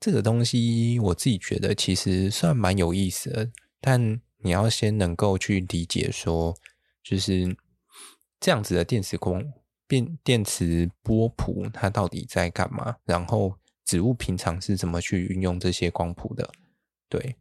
[0.00, 6.56] 这个东西我自己觉得其实算蛮有意思的，但你要先能够去理解说，
[7.04, 7.56] 就是
[8.40, 9.44] 这样子的电磁光。
[9.88, 12.96] 电电磁波谱它到底在干嘛？
[13.04, 16.50] 然后植物平常是怎么去运用这些光谱的？
[17.08, 17.36] 对，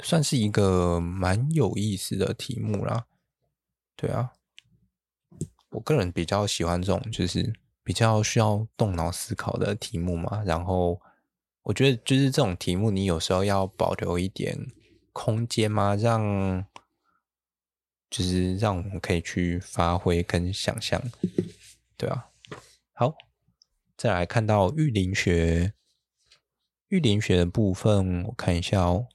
[0.00, 3.06] 算是一个蛮有意思的题目啦。
[3.94, 4.32] 对啊，
[5.70, 7.52] 我个人比较喜欢这种就是
[7.84, 10.42] 比较需要动脑思考的题目嘛。
[10.44, 11.00] 然后
[11.62, 14.58] 我觉得就是这种题目，你有时候要保留一点
[15.12, 16.66] 空间嘛，让。
[18.14, 21.02] 就是让我们可以去发挥跟想象，
[21.96, 22.30] 对啊。
[22.92, 23.12] 好，
[23.96, 25.72] 再来看到育林学，
[26.86, 29.08] 育林学的部分，我看一下哦。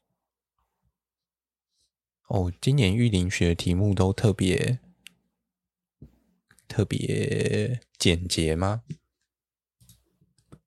[2.27, 4.79] 哦，今年育林学题目都特别
[6.67, 8.83] 特别简洁吗？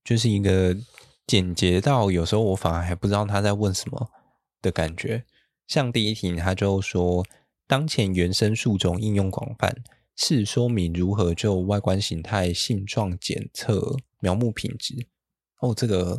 [0.02, 0.74] 就是一个
[1.26, 4.10] 简洁到有时候我反而还不知道他在问什么
[4.62, 5.26] 的感觉。
[5.66, 7.26] 像第一题，他就说，
[7.72, 9.74] 当前原生树种应用广泛，
[10.14, 15.06] 是说明如何就外观形态、性状检测苗木品质。
[15.60, 16.18] 哦，这个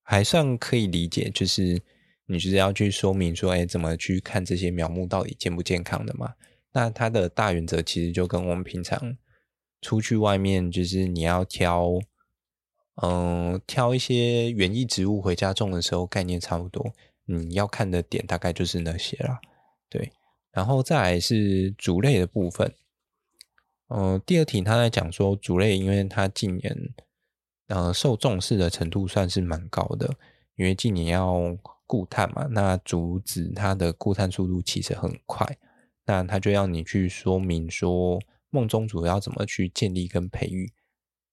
[0.00, 1.82] 还算可以理解，就是
[2.24, 6.32] 你就是要去说明说，哎，怎么去看这些苗木到底健不健康的嘛？
[6.72, 9.18] 那它的大原则其实就跟我们平常
[9.82, 11.98] 出去外面，就是你要挑，
[13.02, 16.94] 嗯，挑一些园艺植物回家种的时候，概念差不多。
[17.26, 19.38] 你要看的点大概就是那些啦，
[19.90, 20.10] 对。
[20.52, 22.74] 然后再来是竹类的部分，
[23.88, 26.94] 嗯，第二题他在讲说竹类，因为它近年。
[27.72, 30.16] 呃，受重视的程度算是蛮高的，
[30.56, 35.46] 因为近年要固碳嘛，那竹子它的固碳速度其实很快，
[36.04, 40.72] 那他就要你去说明说梦中主要怎么去建立跟培育，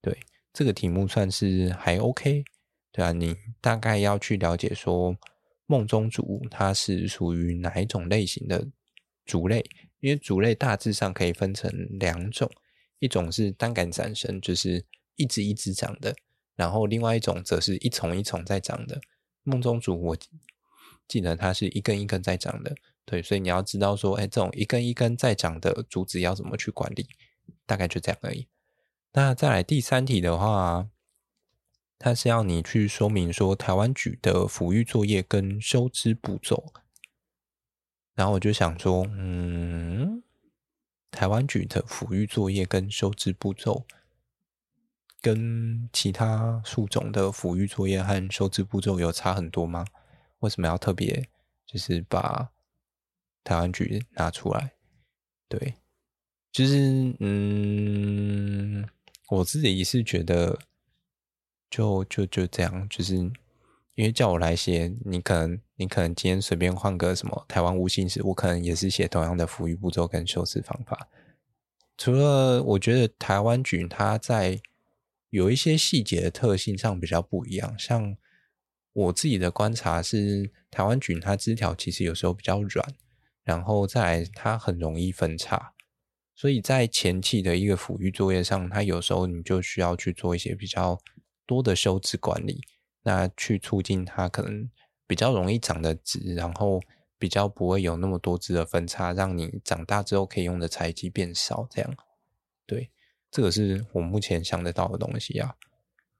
[0.00, 0.16] 对，
[0.52, 2.44] 这个题目算是还 OK，
[2.92, 5.16] 对啊，你大概要去了解说
[5.66, 8.64] 梦中竹它是属于哪一种类型的
[9.28, 9.62] 竹类，
[10.00, 11.70] 因为竹类大致上可以分成
[12.00, 12.50] 两种，
[12.98, 16.16] 一种是单杆散生，就是一直一直长的。
[16.56, 18.98] 然后另外一种则是一丛一丛在长的
[19.42, 20.16] 梦中竹，我
[21.06, 22.74] 记得它是一根一根在长的，
[23.04, 27.06] 对，所以你要知道说，哎，这种一根一根在长的竹子要怎么去管理，
[27.66, 28.48] 大概就这样而已。
[29.12, 30.88] 那再来第三题的话，
[31.98, 36.72] 它是要你去说明说台湾菊的抚育作业跟收枝步骤，
[38.18, 40.24] 然后我就想说，嗯，
[41.12, 43.86] 台湾菊的抚育作业跟收枝步骤。
[45.20, 49.84] 跟其他树种的抚育作业和收枝步骤有差很多吗？
[50.38, 51.28] 为什么要特别
[51.66, 52.50] 就是把
[53.42, 54.72] 台湾菊拿出来？
[55.48, 55.74] 对，
[56.52, 58.88] 就是嗯，
[59.28, 60.58] 我自己也是觉得
[61.68, 63.30] 就就就这样，就是
[63.98, 71.08] 因为叫我来写，你可能你可能今天随便换个什么台湾无心石，我可能也是写同样的抚育步骤跟修枝方法。
[71.96, 74.60] 除了我觉得台湾菌它在
[75.30, 78.16] 有一些细节的特性上比较不一样，像
[78.92, 82.94] 我自己的观察是，台湾菌它枝条其实有时候比较软，
[83.42, 85.72] 然后再来它很容易分叉，
[86.36, 91.00] 所以在前期的一个抚育作业上，它有时候你就需要去做一些比较
[91.44, 92.60] 多的修枝管理，
[93.08, 94.68] 那去促进它可能
[95.06, 96.78] 比较容易长得直，然后
[97.18, 101.96] 比较不会有那么多枝的分叉，让你长大之后可以用的材积变少，这样，
[102.66, 102.90] 对。
[103.30, 105.54] 这个是我目前想得到的东西啊。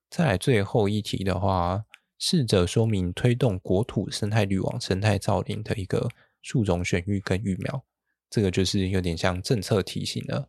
[0.09, 1.85] 再来最后一题的话，
[2.19, 6.09] 试着说明推动国土生态绿网、生态造林的一个
[6.41, 7.85] 树种选育跟育苗。
[8.31, 10.49] 这个就是有点像政策题型了，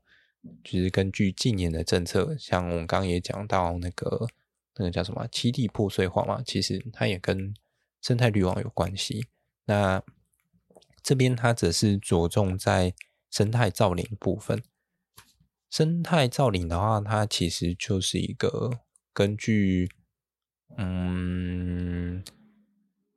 [0.63, 4.27] 就是根据近年的政策，像我们刚刚也讲到那个
[4.79, 7.53] 那个叫什么“栖地破碎化”嘛，其实它也跟
[8.01, 9.27] 生态绿网有关系。
[9.65, 10.01] 那
[11.03, 12.95] 这边它则是着重在
[13.29, 14.63] 生态造林部分。
[15.69, 18.79] 生态造林的话，它其实就是一个
[19.13, 19.89] 根据，
[20.77, 22.23] 嗯，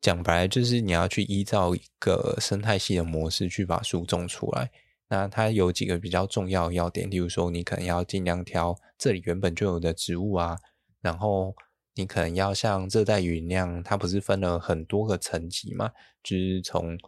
[0.00, 4.70] 讲白就是你要去依照一个生态系的模式去把树种出来。
[5.08, 10.58] 那它有几个比较重要的要点，例如说你可能要尽量挑这里原本就有的植物啊，
[11.02, 11.54] 然后
[11.94, 15.92] 你可能要像热带雨林那样，它不是分了很多个层级嘛？
[16.22, 16.98] 就是从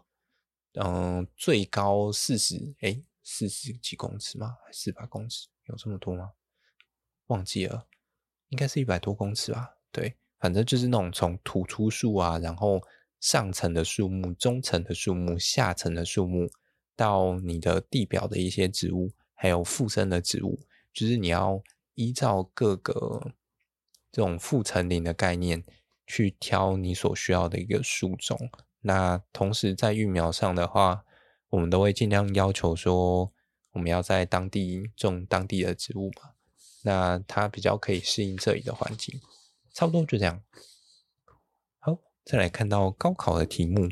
[0.75, 3.03] 嗯最高四十哎。
[3.27, 4.59] 四十几公尺吗？
[4.67, 5.49] 还是四百公尺？
[5.65, 6.33] 有这么多吗？
[7.29, 7.87] 忘记了，
[8.51, 9.79] 应该是一百多公尺吧。
[9.91, 12.83] 对，反正就是那种从突出树啊，然后
[13.21, 16.51] 上层的树木、中层的树木、下层的树木，
[16.95, 20.61] 到你的地表的一些植物，还有附生的植物，
[20.93, 21.63] 就是你要
[21.95, 23.33] 依照各个
[24.15, 25.65] 这种附层林的概念
[26.07, 28.39] 去挑你所需要的一个树种。
[28.83, 31.05] 那同时在育苗上的话，
[31.49, 33.33] 我们都会尽量要求说，
[33.73, 36.31] 我们要在当地种当地的植物嘛，
[36.85, 39.21] 那它比较可以适应这里的环境，
[39.73, 40.41] 差不多就这样。
[41.81, 43.89] 好，再来看到高考的题目。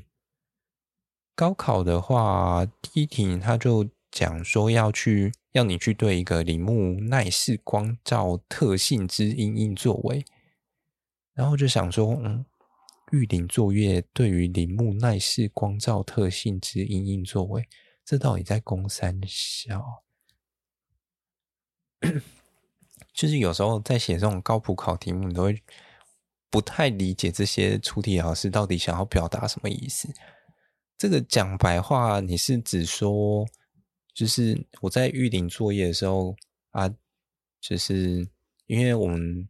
[1.34, 10.24] 高考的话，第一题他就讲说要去，要你去对一个林木耐视光照特性之因应作为，
[11.32, 12.44] 然后就想说，嗯。
[13.10, 17.68] 玉林作业对于林木耐视光照特性之因应作为，
[18.06, 20.02] 这到底在公三小？
[23.12, 25.62] 就是有时候在写这种高普考题目，你都会
[26.48, 30.08] 不太理解这些出题老师到底想要表达什么意思。
[30.96, 33.46] 这个讲白话，你是指说，
[34.14, 36.36] 就是我在育林作业的时候
[36.70, 36.92] 啊，
[37.60, 38.26] 就是
[38.66, 39.48] 因为我们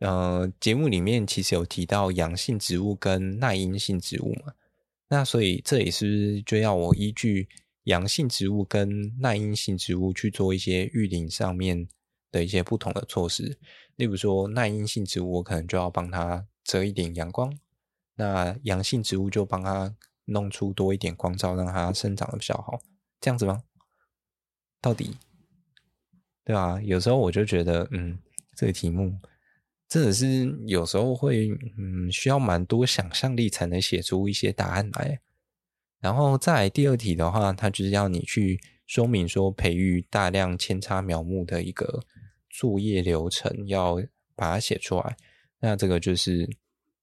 [0.00, 4.52] 呃，节目里面其实有提到阳性植物跟耐阴性植物嘛，
[5.08, 7.48] 那所以这也是就要我依据
[7.84, 11.88] 阳性植物跟耐阴性植物去做一些育林上面
[12.30, 13.58] 的一些不同的措施。
[13.96, 17.56] 例如说，耐阴性植物我可能就要帮它遮一点阳光，
[18.16, 19.94] 那阳性植物就帮它
[20.24, 22.80] 弄出多一点光照，让它生长的比较好，
[23.24, 23.62] 这样子吗？
[24.82, 25.16] 到底
[26.44, 26.78] 对吧？
[26.82, 28.18] 有时候我就觉得，嗯，
[28.54, 29.18] 这个题目。
[29.88, 31.48] 真的是有时候会，
[31.78, 35.22] 嗯，需要蛮多想象力才能写出一些答案来。
[36.00, 42.04] 然后再第二题的话，它就是要你去说明说培育大量扦插苗木的一个
[42.50, 43.96] 作业流程，要
[44.36, 45.16] 把它写出来。
[45.60, 46.46] 那这个就是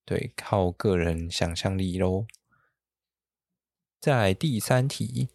[0.05, 2.27] 对，靠个人想象力喽。
[3.99, 5.29] 在第三题，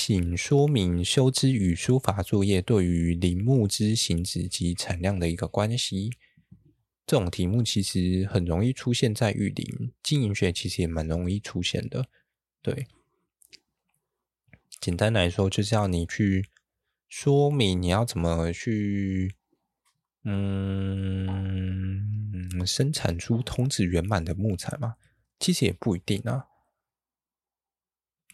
[0.00, 6.12] 请说明修枝与疏伐作业对于林木之形质及产量的一个关系。
[7.04, 12.06] 这种题目其实很容易出现在育林经营学，其实也蛮容易出现的。
[12.62, 12.86] 对，
[14.80, 16.46] 简单来说，就是要你去
[17.08, 19.34] 说明你要怎么去，
[20.22, 21.44] 嗯，
[22.64, 24.94] 生产出通子圆满的木材嘛。
[25.40, 26.47] 其实也不一定啊。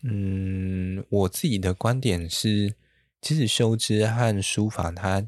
[0.05, 2.75] 嗯，我自己的观点是，
[3.21, 5.27] 其实修枝和书法它。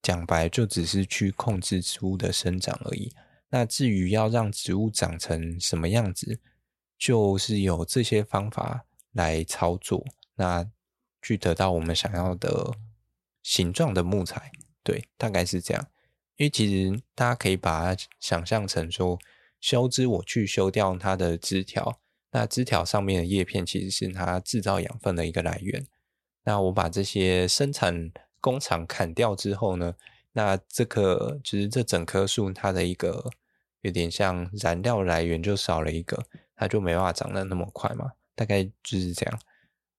[0.00, 3.12] 讲白就只是去控制植物的生长而已。
[3.50, 6.38] 那至于要让植物长成什么样子，
[6.96, 10.06] 就是有这些方法来操作，
[10.36, 10.70] 那
[11.20, 12.72] 去得到我们想要的
[13.42, 14.52] 形状的木材。
[14.84, 15.88] 对，大概是这样。
[16.36, 19.18] 因为其实大家可以把它想象成说，
[19.60, 22.00] 修枝我去修掉它的枝条，
[22.30, 25.86] 那枝条上面的叶片其实是它制造养分的一个来源。
[26.44, 28.10] 那我把这些生产
[28.40, 29.94] 工厂砍掉之后呢，
[30.32, 33.30] 那这个就是这整棵树它的一个
[33.82, 36.26] 有点像燃料来源就少了一个，
[36.56, 39.40] 它就没办法长得那么快嘛，大概就是这样。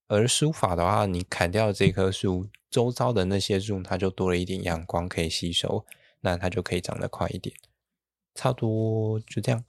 [0.07, 5.85] 而书法的话，你砍掉这棵树，周遭的那些树它就多了一点阳光可以吸收，
[6.21, 7.55] 那它就可以长得快一点。
[8.33, 9.63] 差不多就这样。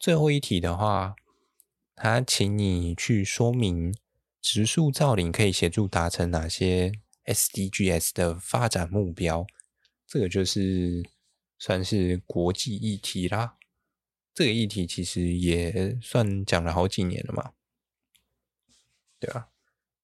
[0.00, 1.14] 最后一题的话，
[1.94, 3.94] 他请你去说明
[4.40, 6.92] 植树造林可以协助达成哪些。
[7.26, 9.46] SDGs 的发展目标，
[10.06, 11.02] 这个就是
[11.58, 13.56] 算是国际议题啦。
[14.34, 17.52] 这个议题其实也算讲了好几年了嘛，
[19.18, 19.48] 对啊。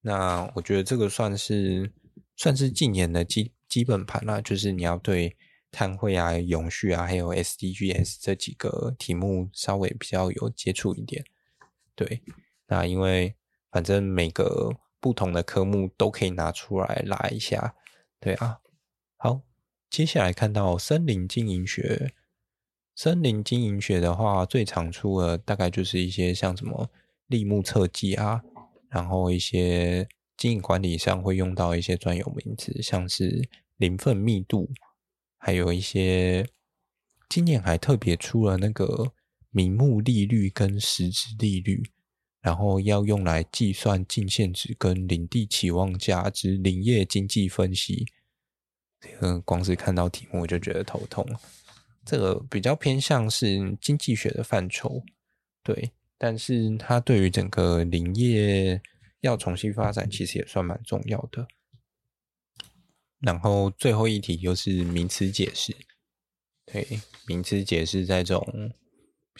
[0.00, 1.92] 那我觉得这个算是
[2.34, 5.36] 算是近年的基基本盘啦，就是你要对
[5.70, 11.22] 碳汇啊、永续啊，还有 SDGs 这几个题目稍微比较有接触一点。
[12.00, 12.22] 对，
[12.68, 13.34] 那因为
[13.70, 14.70] 反正每个。
[15.02, 17.74] 不同的科目都可以拿出来拉一下，
[18.20, 18.60] 对啊。
[19.16, 19.40] 好，
[19.88, 22.12] 接下来看到森林经营学。
[22.94, 26.90] 森林经营学的话，最常出的大概就是一些像什么
[27.28, 28.42] 立木测计啊，
[28.90, 33.48] 然后一些经营管理上会用到一些专有名词，像是
[33.78, 34.68] 林份密度，
[35.38, 36.46] 还有一些
[37.26, 39.14] 今年还特别出了那个
[39.50, 41.90] 名目利率跟实质利率。
[42.42, 48.06] 然后要用来计算净现值跟林地期望价之林业经济分析，
[48.98, 51.26] 这个光是看到题目我就觉得头痛。
[52.02, 55.02] 这个比较偏向是经济学的范畴，
[55.62, 58.80] 对，但是它对于整个林业
[59.20, 61.46] 要重新发展，其实也算蛮重要的。
[63.18, 65.76] 然后最后一题又是名词解释，
[66.64, 68.72] 对，名词解释在这种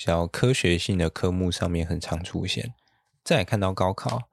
[0.00, 2.72] 小科学性的科目上面很常出现。
[3.22, 4.30] 再看到高考，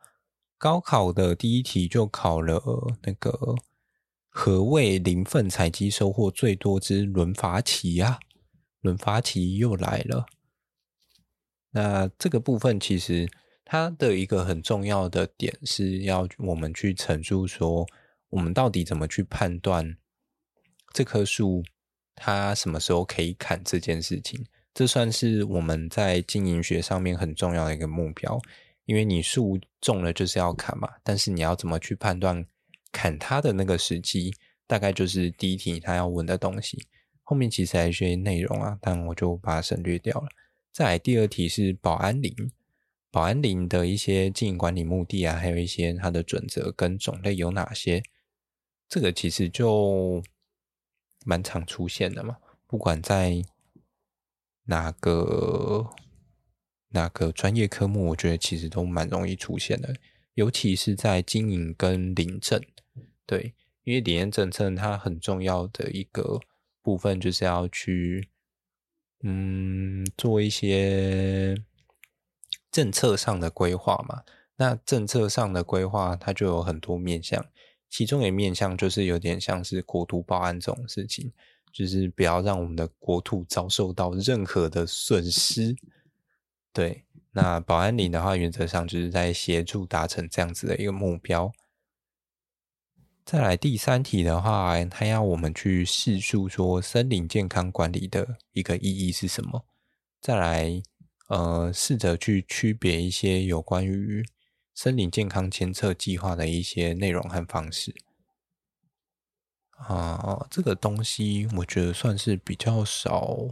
[0.57, 2.63] 高考的第一题就考了
[3.01, 3.53] 那个
[4.29, 8.17] 何谓林份采集收获最多之轮伐期啊？
[8.79, 10.27] 轮伐期又来了。
[11.71, 13.29] 那这个部分其实
[13.65, 17.85] 它的一个很重要的点是要我们去陈述说，
[18.29, 19.97] 我们到底怎么去判断
[20.93, 21.61] 这棵树
[22.15, 24.47] 它什么时候可以砍这件事情？
[24.77, 28.39] 这算是我们在经营学上面很重要的一个目标。
[28.85, 32.45] 因为你树种了就是要砍嘛，但是你要怎么去判断
[32.91, 34.31] 砍它的那个时机？
[34.67, 36.85] 大概就是第一题他要问的东西。
[37.23, 40.27] 后面其实还有一些内容啊，但我就把它省略掉了。
[40.71, 42.35] 再来第二题是保安林，
[43.09, 48.03] 保安林的一些经营管理目的啊，还有一些它的准则跟种类有哪些？
[48.87, 50.21] 这个其实就
[51.25, 53.41] 蛮常出现的嘛，不管在
[54.67, 55.89] 哪个。
[56.91, 59.93] 哪个专业科目，我觉得其实都蛮容易出现的，
[60.35, 62.63] 尤其是在经营跟林政，
[63.25, 63.53] 对，
[63.83, 66.39] 因为林业政策它很重要的一个
[66.81, 68.29] 部分就是要去
[69.21, 71.61] 嗯，做一些
[72.71, 74.23] 政策上的规划嘛。
[74.55, 77.45] 那政策上的规划，它就有很多面向，
[77.89, 81.33] 其中一个面向就是有点像是国土报案这种事情，
[81.77, 85.75] 就是不要让我们的国土遭受到任何的损失。
[86.73, 91.51] 对，那保安林的话，原则上就是在协助达成这样子的一个目标。
[93.23, 99.63] 再来第三题的话，它要我们去叙述说森林健康管理的一个意义是什么。
[100.19, 100.81] 再来，
[101.27, 104.25] 呃，试着去区别一些有关于
[104.73, 107.93] 森林健康监测计划的一些内容和方式
[109.77, 113.47] 啊，这个东西我觉得算是比较少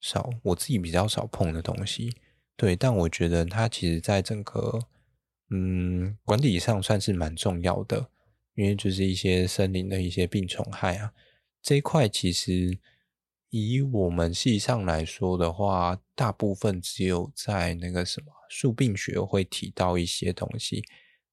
[0.00, 2.16] 少，我自己比较少碰的东西。
[2.56, 4.78] 对，但我觉得它其实在整个
[5.50, 8.08] 嗯管理上算是蛮重要的，
[8.54, 11.12] 因为就是一些森林的一些病虫害啊，
[11.62, 12.78] 这一块其实。
[13.56, 20.82] 以我们系上来说的话，大部分只有在那个什么树病学会提到一些东西，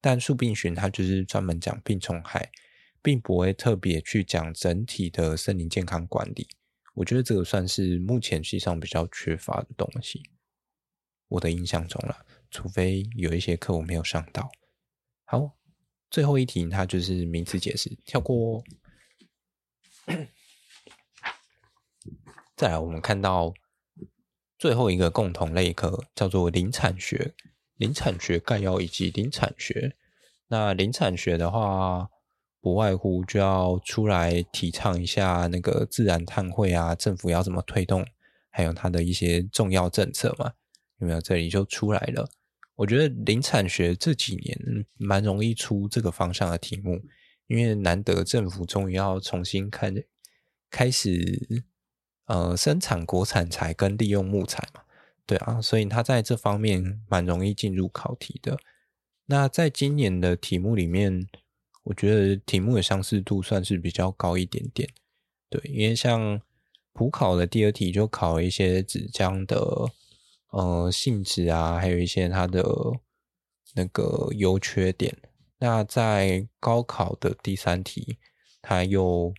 [0.00, 2.52] 但树病学它就是专门讲病虫害，
[3.02, 6.48] 并不会特别去讲整体的森林健康管理。
[6.94, 10.22] 我觉得这个算是目前系上比较缺乏的东西。
[11.28, 14.50] 我的印象中了，除非有一些课我没有上到。
[15.24, 15.56] 好，
[16.10, 18.62] 最后一题它就是名词解释，跳过。
[22.54, 23.54] 再来，我们看到
[24.58, 27.34] 最后一个共同类科叫做林产学、
[27.76, 29.96] 林产学概要以及林产学。
[30.48, 32.10] 那林产学的话，
[32.62, 38.06] 不外乎就要出来提倡一下那个自然碳汇啊，政府要怎么推动，
[38.48, 40.52] 还有它的一些重要政策嘛。
[40.98, 41.20] 有没有？
[41.20, 42.30] 这里就出来了。
[42.76, 47.02] 我觉得林产学这几年蛮容易出这个方向的题目，
[47.48, 49.92] 因为难得政府终于要重新开
[50.70, 51.64] 开始。
[52.26, 54.82] 呃，生产国产材跟利用木材嘛，
[55.26, 58.56] 对啊，所以它在这方面蛮容易进入考题的。
[59.26, 61.28] 那在今年的题目里面，
[61.84, 64.88] 我觉得题目的相似度算是比较高一点点。
[65.48, 66.40] 对，因为像
[66.92, 69.90] 普考的第二题就考了一些纸浆的
[70.50, 72.64] 呃性质啊，还有一些它的
[73.74, 75.16] 那个优缺点。
[75.58, 78.18] 那在高考的第三题，
[78.60, 79.32] 它又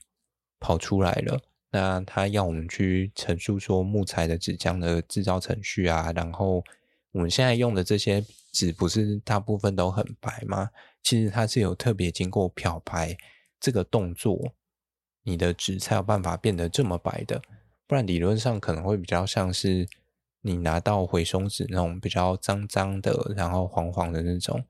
[0.60, 1.42] 跑出来了。
[1.72, 6.64] 那他要我们去陈述说木材的纸浆的制造程序啊，然后
[7.12, 8.24] 我们现在用的这些
[8.54, 10.70] 纸不是大部分都很白吗？
[11.04, 13.18] 其实它是有特别经过漂白
[13.60, 14.54] 这个动作，
[15.24, 17.42] 你的纸才有办法变得这么白的，
[17.86, 19.86] 不然理论上可能会比较像是
[20.40, 24.64] 你拿到回收纸那种比较脏脏的，然后黄黄的那种。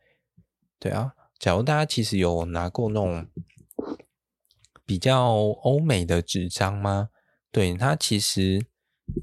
[0.79, 3.27] 对啊，假如大家其实有拿过那种。
[4.85, 7.09] 比较欧美的纸张吗？
[7.51, 8.65] 对，它其实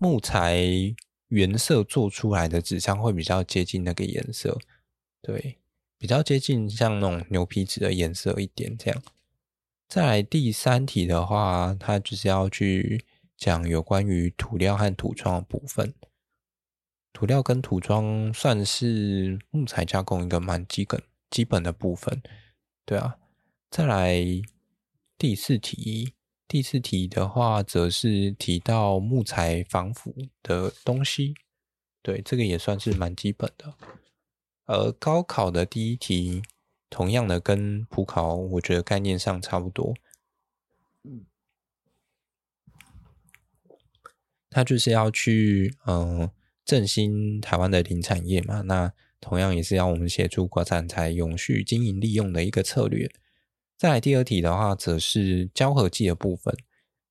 [0.01, 0.57] 木材
[1.31, 4.57] 原色做出来的纸张会比较接近那个颜色，
[5.21, 5.59] 对，
[5.99, 9.03] 比较接近像那种牛皮纸的颜色一点这样。
[9.89, 13.05] 再来第三题的话，它就是要去
[13.37, 15.93] 讲有关于涂料和涂装的部分。
[17.13, 22.23] 涂料跟涂装算是木材加工一个蛮基本基本的部分，
[22.85, 23.17] 对啊。
[23.71, 24.23] 再来。
[25.19, 26.15] 第四题，
[26.51, 31.37] 第四题的话，则是提到木材防腐的东西，
[32.03, 33.73] 对，这个也算是蛮基本的。
[34.67, 36.43] 而高考的第一题，
[36.91, 39.95] 同样的跟普考，我觉得概念上差不多。
[44.51, 46.33] 他就是要去嗯、呃、
[46.65, 53.09] 振兴台湾的林产业嘛，那同样也是要我们协助国产材永续经营利用的一个策略。
[53.81, 56.55] 再来第二题的话，则是胶合剂的部分，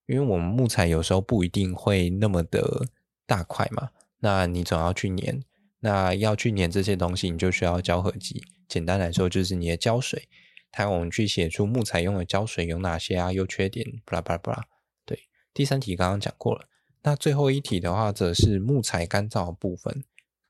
[0.06, 2.86] 因为我们木材有时候不一定会那么的
[3.26, 3.90] 大块嘛，
[4.20, 5.42] 那你总要去粘，
[5.80, 8.44] 那要去粘这些东西，你就需要胶合剂。
[8.68, 10.30] 简单来说，就是你的胶水，
[10.70, 14.68] 它我们去写出木材用的胶水有哪些啊，优缺点，巴拉巴拉巴拉。
[15.06, 15.24] 对，
[15.56, 16.68] 第三题刚刚讲过了，
[17.02, 20.04] 那最后一题的话，则是木材干燥的部分。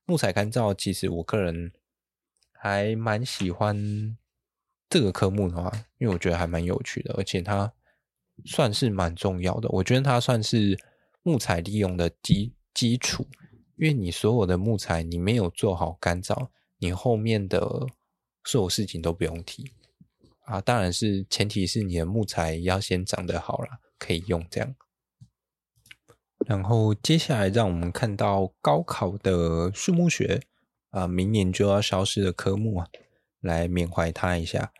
[0.03, 1.71] 木材干燥，其实我个人
[2.51, 4.17] 还蛮喜欢。
[4.89, 7.71] 这个科目的话，因为我觉得还蛮有趣的，而且它
[8.45, 9.69] 算是蛮重要的。
[9.69, 10.77] 我觉得它算是
[11.21, 13.27] 木材利用的基基础，
[13.75, 16.47] 因为你所有的木材你没有做好干燥，
[16.79, 17.85] 你后面的
[18.43, 19.71] 所有事情都不用提
[20.45, 20.59] 啊。
[20.59, 24.75] 当然是前提是你的木材要先长得好了，可以用这样。
[26.47, 30.41] 然后接下来让我们看到高考的树木学
[30.89, 32.87] 啊，明年就要消失的科目啊，
[33.41, 34.71] 来缅怀它一下。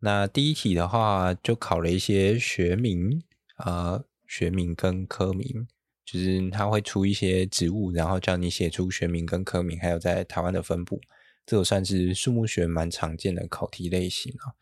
[0.00, 3.22] 那第一题的话，就考了一些学名、
[3.58, 5.68] 呃，学名跟科名，
[6.04, 11.00] 就是他会出一些植物，然后叫你写出学名跟科名，还有在台湾的分布。
[11.44, 14.56] 这个算是树木学蛮常见的考题类型啊。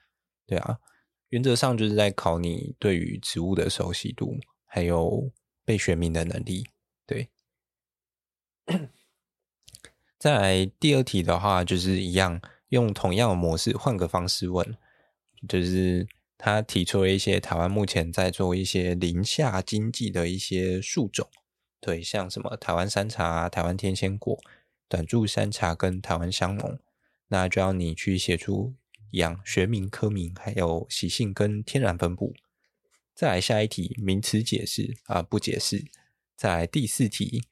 [0.47, 0.78] 对啊，
[1.28, 5.30] 原则上就是在考你对于植物的熟悉度，还有
[5.64, 6.66] 背学名的能力。
[7.07, 7.28] 对。
[10.18, 14.76] 再来第二题的话，就是一样用同样的模式，换个方式问，
[15.47, 16.09] 就是。
[16.41, 21.28] 他提出了一些台湾目前在做一些林下经济的一些树种，
[21.80, 24.39] 对，像什么台湾山茶、台湾天仙果、
[24.89, 26.78] 短柱山茶跟台湾香浓，
[27.26, 28.72] 那就要你去写出
[29.11, 32.32] 养学名、科名，还有习性跟天然分布。
[33.16, 35.86] 再来下一题，名词解释啊，不解释。
[36.36, 37.43] 再来第四题，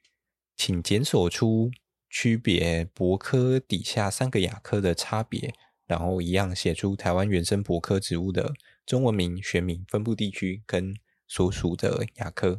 [0.57, 1.73] 请检索出
[2.09, 5.53] 区别柏科底下三个亚科的差别，
[5.87, 8.55] 然后一样写出台湾原生柏科植物的。
[8.85, 10.95] 中文名、学名、分布地区跟
[11.27, 12.57] 所属的亚科，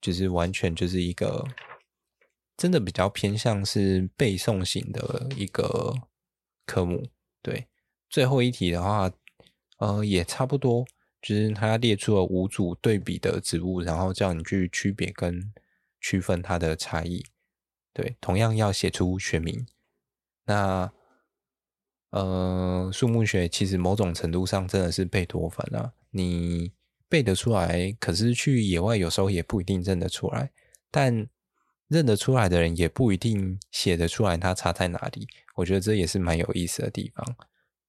[0.00, 1.46] 就是完全就是一个
[2.56, 5.92] 真的比较偏向是背诵型的一个
[6.64, 7.10] 科目。
[7.42, 7.68] 对，
[8.08, 9.12] 最后一题的话，
[9.76, 10.86] 呃，也差不多，
[11.20, 15.52] 就是它列出了五组对比的植物，然后叫你去区别跟
[16.00, 17.22] 区分它的差异。
[17.92, 19.66] 对，同样要写出学名。
[20.46, 20.90] 那。
[22.14, 26.70] 呃，树木学其实某种程度上真的是背多分啊，你
[27.08, 30.52] 背得出来，可是去野外有时候也不一定认得出来，
[30.92, 31.26] 但
[31.88, 35.26] 认得出来的人也不一定写得出来它差在哪里。
[35.56, 37.36] 我觉得这也是蛮有意思的地方。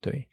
[0.01, 0.28] 对，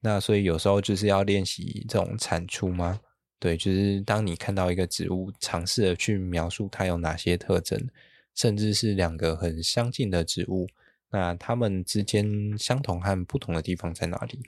[0.00, 3.00] 那所以有时候就是要练习这种产出吗？
[3.38, 7.88] 对，就是当你看到一个植物，尝试着去描述它有哪些特征，
[8.34, 10.66] 甚至是两个很相近的植物。
[11.10, 14.40] 那它们之间相同和不同的地方在哪里？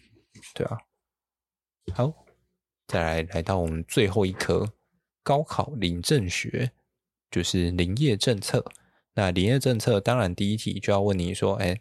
[0.54, 0.78] 对啊，
[1.94, 2.26] 好，
[2.86, 4.74] 再来来到我们最后一科
[5.22, 6.72] 高考林政学，
[7.30, 8.64] 就是林业政策。
[9.14, 11.80] 那林业政策当然第一题就要问你说，哎，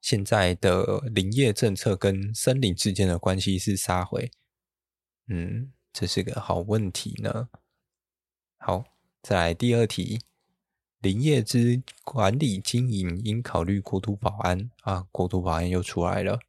[0.00, 4.30] 现在的林业政策跟森林之间的关系是啥回？
[5.28, 7.48] 嗯，这是个好问题呢。
[8.58, 8.84] 好，
[9.22, 10.20] 再来第二题。
[11.00, 16.40] 林业之管理经营应考虑国土保安啊，国土保安又出来了。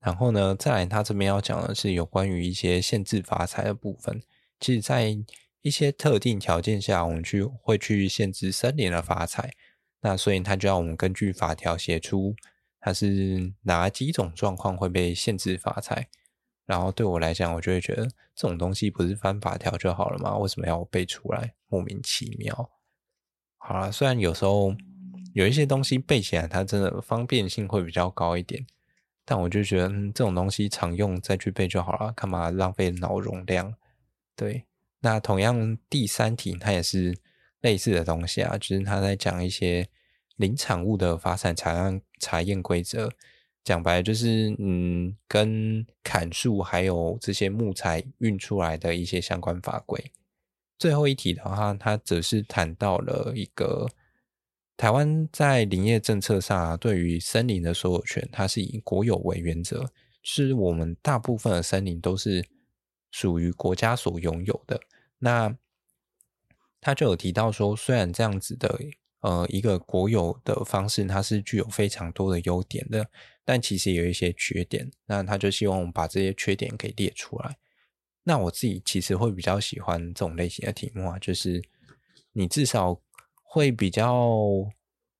[0.00, 4.22] 然后呢，再来他这边要讲的是有关于一些限制伐采的部分。
[4.60, 5.16] 其实，在
[5.62, 9.52] 一些特定条件下，我们去会去限制森林的伐采。
[10.00, 12.36] 那所以他就要我们根据法条写出
[12.78, 16.08] 它是哪几种状况会被限制伐采。
[16.64, 18.04] 然后对我来讲，我就会觉得
[18.34, 20.36] 这种东西不是翻法条就好了吗？
[20.38, 21.54] 为什么要我背出来？
[21.68, 22.70] 莫名其妙。
[23.68, 24.72] 好了，虽然有时候
[25.34, 28.64] 有一些东西背起来，它真的方便性会比较高一点，
[29.24, 33.74] 但我就觉得、嗯、这种东西常用再去背就好了，干嘛浪费脑容量？
[34.36, 34.62] 对，
[35.00, 37.18] 那同样第三题它也是
[37.60, 39.88] 类似的东西啊，就是他在讲一些
[40.36, 43.10] 林产物的发展查验查验规则，
[43.64, 50.12] 讲白就是嗯，跟砍树还有这些木材运出来的一些相关法规。
[50.78, 53.88] 最后一题的话，它则是谈到了一个
[54.76, 59.90] 台湾在林业政策上啊，对于森林的所有权，它是以国有为原则，
[60.22, 62.44] 是我们大部分的森林都是
[63.10, 64.80] 属于国家所拥有的。
[65.18, 65.56] 那
[66.78, 68.78] 他就有提到说，虽然这样子的
[69.20, 73.08] 呃一个国有的方式，它是具有非常多的优点的，
[73.44, 74.90] 但其实也有一些缺点。
[75.06, 77.56] 那他就希望我们把这些缺点给列出来。
[78.28, 81.62] 那我自己其实会比较喜欢这种类型的题目啊，就是
[82.32, 83.00] 你至少
[83.44, 84.68] 会比较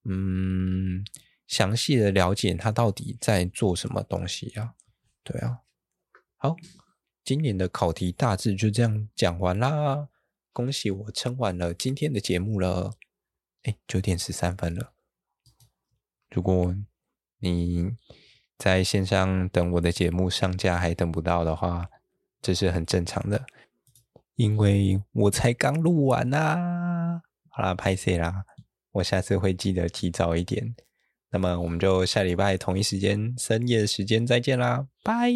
[0.02, 1.04] 嗯
[1.46, 4.74] 详细的了解他到底在做什么东西啊，
[5.22, 5.60] 对啊。
[6.36, 6.56] 好，
[7.22, 10.08] 今年的考题大致就这样讲完啦，
[10.52, 12.94] 恭喜我撑完了今天的节目了，
[13.62, 14.92] 哎，九点十三分了。
[16.28, 16.74] 如果
[17.38, 17.92] 你
[18.58, 21.88] 在线上等我的节目上架还等不到的话，
[22.42, 23.46] 这是很正常的，
[24.36, 28.44] 因为我才刚录完呐、好啦，拍谢啦，
[28.92, 30.74] 我下次会记得提早一点。
[31.30, 35.30] 那么我们就下礼拜同一时间深夜时间再见啦，拜！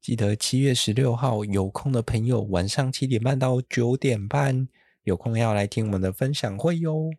[0.00, 4.68] 记得七月十六号有空的朋友，晚上七点半到九点半
[5.04, 7.10] 有空要来听我们的分享会哟。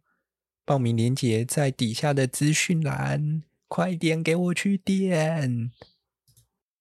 [0.66, 5.72] 报名链接在底下的资讯栏，快点给我去点。